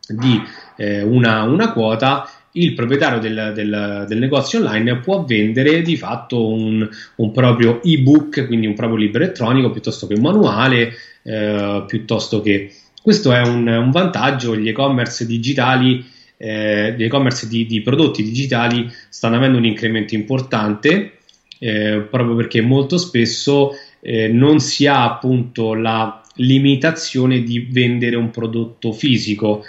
di 0.08 0.42
eh, 0.78 1.02
una, 1.02 1.44
una 1.44 1.72
quota 1.72 2.30
il 2.54 2.74
proprietario 2.74 3.20
del, 3.20 3.52
del, 3.54 4.06
del, 4.08 4.18
negozio 4.18 4.60
online 4.60 4.98
può 4.98 5.24
vendere 5.24 5.82
di 5.82 5.96
fatto 5.96 6.48
un, 6.48 6.88
un, 7.16 7.32
proprio 7.32 7.82
ebook, 7.84 8.48
quindi 8.48 8.68
un 8.68 8.74
proprio 8.74 8.98
libro 8.98 9.24
elettronico, 9.24 9.70
piuttosto 9.70 10.08
che 10.08 10.16
un 10.16 10.22
manuale, 10.22 10.94
eh, 11.24 11.84
piuttosto 11.88 12.42
che... 12.42 12.74
Questo 13.02 13.32
è 13.32 13.40
un, 13.42 13.68
un 13.68 13.92
vantaggio, 13.92 14.58
gli 14.58 14.68
e-commerce 14.68 15.26
digitali, 15.26 16.04
eh, 16.36 16.94
gli 16.98 17.04
e-commerce 17.04 17.48
di, 17.48 17.66
di, 17.66 17.82
prodotti 17.82 18.22
digitali 18.22 18.92
stanno 19.08 19.38
avendo 19.38 19.58
un 19.58 19.66
incremento 19.66 20.14
importante, 20.14 21.20
eh, 21.60 22.06
proprio 22.10 22.36
perché 22.36 22.60
molto 22.62 22.98
spesso 22.98 23.72
eh, 24.02 24.28
non 24.28 24.60
si 24.60 24.88
ha 24.88 25.06
appunto 25.06 25.74
la 25.74 26.22
limitazione 26.36 27.44
di 27.44 27.68
vendere 27.70 28.16
un 28.16 28.30
prodotto 28.30 28.92
fisico, 28.92 29.64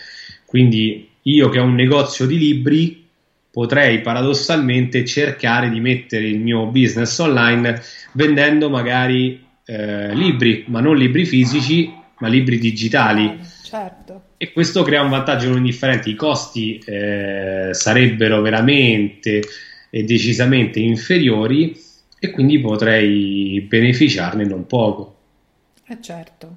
quindi 0.45 1.08
io 1.29 1.49
che 1.49 1.59
ho 1.59 1.65
un 1.65 1.75
negozio 1.75 2.27
di 2.27 2.39
libri 2.39 3.07
potrei 3.51 4.01
paradossalmente 4.01 5.05
cercare 5.05 5.71
di 5.71 5.81
mettere 5.81 6.27
il 6.27 6.39
mio 6.39 6.67
business 6.67 7.19
online 7.19 7.83
vendendo 8.13 8.71
magari 8.71 9.45
eh, 9.65 10.15
libri, 10.15 10.65
ma 10.69 10.81
non 10.81 10.97
libri 10.97 11.25
fisici, 11.25 11.93
ma 12.19 12.29
libri 12.29 12.59
digitali. 12.59 13.39
Certo. 13.63 14.23
E 14.37 14.53
questo 14.53 14.83
crea 14.83 15.03
un 15.03 15.11
vantaggio 15.11 15.49
non 15.49 15.59
indifferente. 15.59 16.09
I 16.09 16.15
costi 16.15 16.79
eh, 16.79 17.71
sarebbero 17.73 18.41
veramente 18.41 19.43
e 19.91 20.05
decisamente 20.05 20.79
inferiori 20.79 21.77
e 22.19 22.31
quindi 22.31 22.59
potrei 22.61 23.61
beneficiarne 23.69 24.45
non 24.45 24.67
poco. 24.67 25.17
Eh 25.87 25.99
certo. 26.01 26.57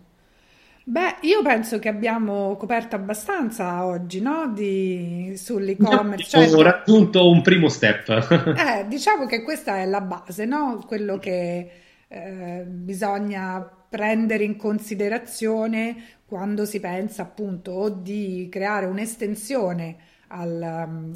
Beh, 0.84 1.18
io 1.22 1.42
penso 1.44 1.78
che 1.78 1.90
abbiamo 1.90 2.56
coperto 2.58 2.96
abbastanza 2.96 3.86
oggi, 3.86 4.20
no? 4.20 4.52
Di, 4.52 5.34
sull'e-commerce. 5.36 6.30
Cioè, 6.30 6.54
Ho 6.54 6.62
raggiunto 6.62 7.30
un 7.30 7.42
primo 7.42 7.70
step. 7.70 8.10
eh, 8.58 8.88
diciamo 8.88 9.26
che 9.28 9.44
questa 9.44 9.78
è 9.78 9.86
la 9.86 10.02
base, 10.02 10.46
no? 10.46 10.84
Quello 10.88 11.18
che 11.20 11.70
eh, 12.08 12.64
bisogna 12.66 13.62
prendere 13.90 14.44
in 14.44 14.56
considerazione 14.56 15.96
quando 16.26 16.66
si 16.66 16.80
pensa 16.80 17.24
appunto 17.24 17.72
o 17.72 17.90
di 17.90 18.48
creare 18.50 18.86
un'estensione 18.86 19.98
al, 20.28 21.12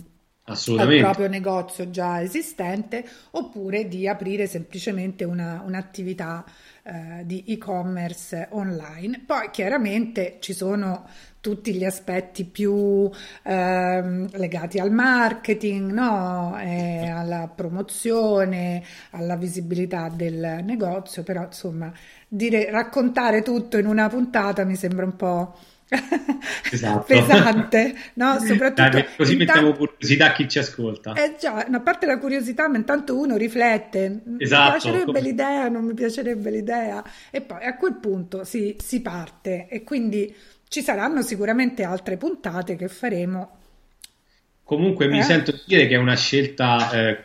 al 0.45 0.97
proprio 0.99 1.27
negozio 1.27 1.89
già 1.89 2.21
esistente 2.21 3.03
oppure 3.31 3.87
di 3.87 4.07
aprire 4.07 4.45
semplicemente 4.45 5.23
una, 5.23 5.63
un'attività 5.65 6.45
eh, 6.83 7.23
di 7.25 7.43
e-commerce 7.47 8.49
online. 8.51 9.23
Poi 9.25 9.49
chiaramente 9.49 10.37
ci 10.39 10.53
sono 10.53 11.07
tutti 11.41 11.73
gli 11.73 11.83
aspetti 11.83 12.43
più 12.45 13.09
eh, 13.43 14.27
legati 14.31 14.79
al 14.79 14.91
marketing, 14.91 15.91
no? 15.91 16.55
eh, 16.59 17.07
alla 17.07 17.47
promozione, 17.47 18.83
alla 19.11 19.35
visibilità 19.35 20.09
del 20.09 20.61
negozio, 20.63 21.23
però 21.23 21.43
insomma 21.43 21.91
dire, 22.28 22.69
raccontare 22.71 23.41
tutto 23.41 23.78
in 23.78 23.86
una 23.86 24.07
puntata 24.09 24.63
mi 24.63 24.76
sembra 24.76 25.05
un 25.05 25.15
po' 25.15 25.57
esatto. 26.71 27.03
pesante, 27.07 27.95
no? 28.15 28.39
Soprattutto 28.39 28.89
Dai, 28.89 29.05
così 29.15 29.34
intanto- 29.34 29.53
mettiamo 29.61 29.73
curiosità 29.73 30.26
a 30.28 30.32
chi 30.34 30.47
ci 30.49 30.59
ascolta. 30.59 31.13
Eh 31.13 31.36
già, 31.39 31.65
a 31.69 31.80
parte 31.80 32.05
la 32.05 32.17
curiosità, 32.17 32.67
ma 32.67 32.78
intanto 32.78 33.17
uno 33.17 33.38
riflette, 33.38 34.21
mi 34.26 34.41
Esatto, 34.41 34.71
piacerebbe 34.71 35.05
come- 35.05 35.21
l'idea, 35.21 35.69
non 35.69 35.84
mi 35.86 35.93
piacerebbe 35.93 36.49
l'idea, 36.49 37.03
e 37.32 37.41
poi 37.41 37.63
a 37.65 37.76
quel 37.78 37.95
punto 37.95 38.43
si, 38.43 38.76
si 38.84 39.01
parte 39.01 39.67
e 39.69 39.84
quindi 39.84 40.34
ci 40.67 40.82
saranno 40.82 41.21
sicuramente 41.21 41.84
altre 41.84 42.17
puntate 42.17 42.76
che 42.76 42.88
faremo. 42.88 43.57
Comunque 44.63 45.07
mi 45.07 45.19
Eh? 45.19 45.23
sento 45.23 45.51
di 45.51 45.61
dire 45.67 45.88
che 45.88 45.93
è 45.93 45.97
una 45.97 46.15
scelta 46.15 46.89
eh, 46.91 47.17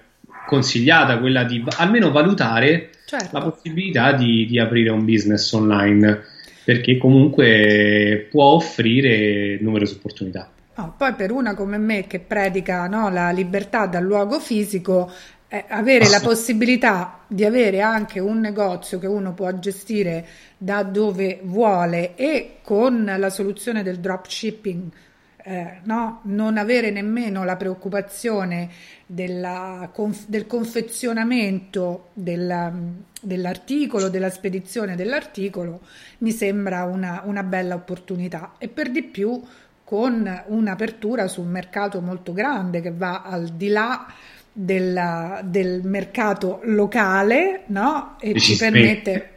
consigliata 0.46 1.18
quella 1.18 1.44
di 1.44 1.64
almeno 1.78 2.10
valutare 2.10 2.90
Certo. 3.10 3.36
la 3.36 3.42
possibilità 3.42 4.12
di, 4.12 4.46
di 4.46 4.60
aprire 4.60 4.90
un 4.90 5.04
business 5.04 5.50
online, 5.50 6.22
perché 6.62 6.96
comunque 6.96 8.28
può 8.30 8.44
offrire 8.52 9.58
numerose 9.60 9.94
opportunità. 9.96 10.48
No, 10.76 10.94
poi 10.96 11.14
per 11.14 11.32
una 11.32 11.56
come 11.56 11.76
me 11.76 12.06
che 12.06 12.20
predica 12.20 12.86
no, 12.86 13.10
la 13.10 13.30
libertà 13.30 13.86
dal 13.86 14.04
luogo 14.04 14.38
fisico, 14.38 15.10
eh, 15.48 15.64
avere 15.66 16.08
la 16.08 16.20
possibilità 16.20 17.18
di 17.26 17.44
avere 17.44 17.80
anche 17.80 18.20
un 18.20 18.38
negozio 18.38 19.00
che 19.00 19.08
uno 19.08 19.34
può 19.34 19.58
gestire 19.58 20.24
da 20.56 20.84
dove 20.84 21.40
vuole 21.42 22.14
e 22.14 22.58
con 22.62 23.12
la 23.18 23.28
soluzione 23.28 23.82
del 23.82 23.98
dropshipping, 23.98 24.88
eh, 25.44 25.80
no, 25.84 26.20
non 26.24 26.56
avere 26.56 26.90
nemmeno 26.90 27.44
la 27.44 27.56
preoccupazione 27.56 28.68
della 29.06 29.90
del 30.26 30.46
confezionamento 30.46 32.10
della- 32.14 32.72
dell'articolo, 33.20 34.08
della 34.08 34.30
spedizione 34.30 34.96
dell'articolo, 34.96 35.80
mi 36.18 36.30
sembra 36.32 36.84
una, 36.84 37.22
una 37.24 37.42
bella 37.42 37.74
opportunità. 37.74 38.54
E 38.58 38.68
per 38.68 38.90
di 38.90 39.02
più 39.02 39.42
con 39.84 40.42
un'apertura 40.46 41.26
su 41.26 41.40
un 41.40 41.48
mercato 41.48 42.00
molto 42.00 42.32
grande 42.32 42.80
che 42.80 42.92
va 42.92 43.22
al 43.22 43.48
di 43.48 43.68
là 43.68 44.06
della- 44.52 45.40
del 45.44 45.82
mercato 45.84 46.60
locale 46.64 47.62
no? 47.66 48.16
e 48.20 48.38
ci 48.38 48.56
permette 48.56 49.30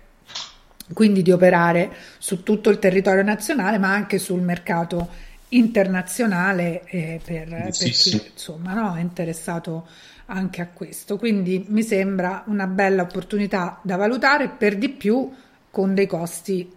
quindi 0.94 1.22
di 1.22 1.32
operare 1.32 1.92
su 2.20 2.44
tutto 2.44 2.70
il 2.70 2.78
territorio 2.78 3.24
nazionale 3.24 3.78
ma 3.78 3.92
anche 3.94 4.20
sul 4.20 4.42
mercato 4.42 5.10
internazionale 5.58 6.84
eh, 6.86 7.20
per, 7.24 7.48
per 7.48 7.70
chi 7.72 7.94
sì. 7.94 8.22
insomma 8.32 8.74
no, 8.74 8.96
è 8.96 9.02
interessato 9.02 9.88
anche 10.28 10.62
a 10.62 10.68
questo. 10.68 11.18
Quindi 11.18 11.66
mi 11.68 11.84
sembra 11.84 12.44
una 12.48 12.68
bella 12.68 13.04
opportunità 13.04 13.80
da 13.82 13.96
valutare 13.96 14.50
per 14.50 14.78
di 14.78 14.90
più 14.90 15.32
con 15.70 15.94
dei 15.94 16.08
costi 16.08 16.72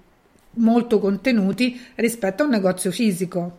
molto 0.59 0.99
contenuti 0.99 1.81
rispetto 1.97 2.43
a 2.43 2.47
un 2.47 2.53
negozio 2.53 2.91
fisico. 2.91 3.59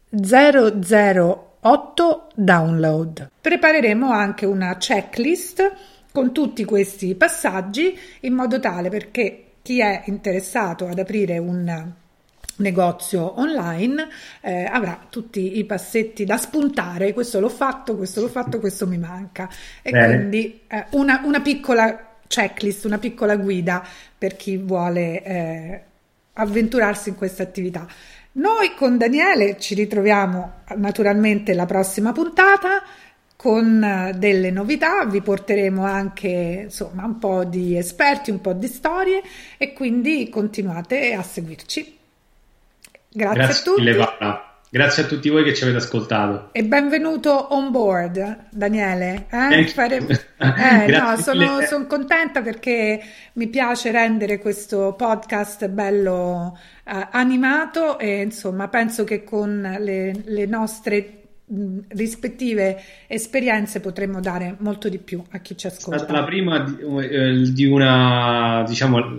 008 0.09 2.28
download. 2.34 3.30
Prepareremo 3.40 4.11
anche 4.11 4.46
una 4.46 4.76
checklist 4.78 5.72
con 6.11 6.32
tutti 6.32 6.64
questi 6.64 7.14
passaggi 7.14 7.96
in 8.20 8.32
modo 8.34 8.59
tale 8.59 8.88
perché 8.88 9.44
chi 9.62 9.80
è 9.80 10.03
interessato 10.07 10.86
ad 10.86 10.98
aprire 10.98 11.38
un 11.38 11.92
negozio 12.57 13.40
online 13.40 14.09
eh, 14.40 14.64
avrà 14.64 15.07
tutti 15.09 15.59
i 15.59 15.64
passetti 15.64 16.24
da 16.24 16.36
spuntare. 16.36 17.12
Questo 17.12 17.40
l'ho 17.40 17.48
fatto 17.48 17.96
questo 17.96 18.20
l'ho 18.20 18.28
fatto 18.28 18.59
questo 18.59 18.86
mi 18.86 18.98
manca. 18.98 19.48
E 19.82 19.90
Bene. 19.90 20.16
quindi 20.16 20.61
eh, 20.66 20.86
una, 20.90 21.20
una 21.24 21.40
piccola 21.40 22.09
checklist 22.26 22.86
una 22.86 22.98
piccola 22.98 23.36
guida 23.36 23.86
per 24.16 24.36
chi 24.36 24.57
vuole 24.57 25.22
eh, 25.22 25.82
avventurarsi 26.34 27.11
in 27.11 27.16
questa 27.16 27.42
attività. 27.42 27.86
Noi 28.34 28.74
con 28.74 28.96
Daniele 28.96 29.59
ci 29.59 29.74
ritroviamo 29.74 30.61
naturalmente 30.76 31.53
la 31.53 31.66
prossima 31.66 32.12
puntata 32.12 32.82
con 33.36 33.82
eh, 33.82 34.12
delle 34.16 34.50
novità, 34.50 35.05
vi 35.05 35.20
porteremo 35.20 35.84
anche 35.84 36.62
insomma 36.64 37.05
un 37.05 37.18
po' 37.18 37.44
di 37.44 37.76
esperti, 37.76 38.30
un 38.30 38.40
po' 38.40 38.53
di 38.53 38.68
storie. 38.68 39.20
E 39.59 39.72
quindi 39.72 40.28
continuate 40.30 41.12
a 41.12 41.22
seguirci. 41.22 41.98
Grazie, 43.13 43.35
Grazie 43.43 43.61
a 43.61 43.65
tutti 43.65 43.81
mille. 43.83 44.09
Grazie 44.73 45.03
a 45.03 45.07
tutti 45.07 45.29
voi 45.29 45.45
che 45.45 45.53
ci 45.55 45.65
avete 45.65 45.77
ascoltato. 45.79 46.49
e 46.53 46.65
benvenuto 46.65 47.49
on 47.51 47.71
board, 47.71 48.47
Daniele. 48.51 49.27
eh? 49.31 49.67
Fare- 49.67 49.99
eh, 50.39 50.87
no, 50.99 51.15
sono, 51.19 51.61
sono 51.61 51.87
contenta 51.87 52.41
perché 52.41 52.99
mi 53.35 53.49
piace 53.49 53.91
rendere 53.91 54.39
questo 54.39 54.95
podcast 54.97 55.69
bello 55.69 56.59
eh, 56.85 57.09
animato 57.11 57.99
e 57.99 58.23
insomma 58.23 58.69
penso 58.69 59.05
che 59.05 59.25
con 59.25 59.77
le, 59.79 60.23
le 60.25 60.47
nostre 60.47 61.19
rispettive 61.89 62.81
esperienze 63.09 63.81
potremmo 63.81 64.21
dare 64.21 64.57
molto 64.61 64.89
di 64.89 64.97
più 64.97 65.23
a 65.33 65.39
chi 65.41 65.55
ci 65.55 65.67
È 65.67 65.71
stata 65.71 65.97
la 65.97 66.03
ascolta. 66.03 66.25
prima 66.25 66.61
di, 66.61 66.79
eh, 67.11 67.53
di 67.53 67.67
una, 67.67 68.65
diciamo, 68.67 69.17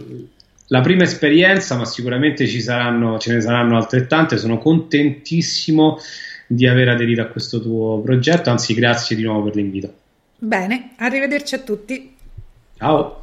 la 0.74 0.82
prima 0.82 1.03
esperienza, 1.03 1.78
ma 1.78 1.86
sicuramente 1.86 2.47
ci 2.47 2.59
saranno, 2.59 3.19
ce 3.19 3.32
ne 3.32 3.41
saranno 3.41 3.78
altrettante. 3.78 4.38
Sono 4.38 4.57
contentissimo 4.57 5.99
di 6.47 6.67
aver 6.67 6.89
aderito 6.89 7.21
a 7.21 7.28
questo 7.28 7.61
tuo 7.61 7.99
progetto, 7.99 8.49
anzi 8.49 8.74
grazie 8.74 9.15
di 9.15 9.21
nuovo 9.21 9.43
per 9.43 9.55
l'invito. 9.55 9.93
Bene, 10.39 10.93
arrivederci 10.97 11.53
a 11.53 11.59
tutti. 11.59 12.15
Ciao! 12.76 13.22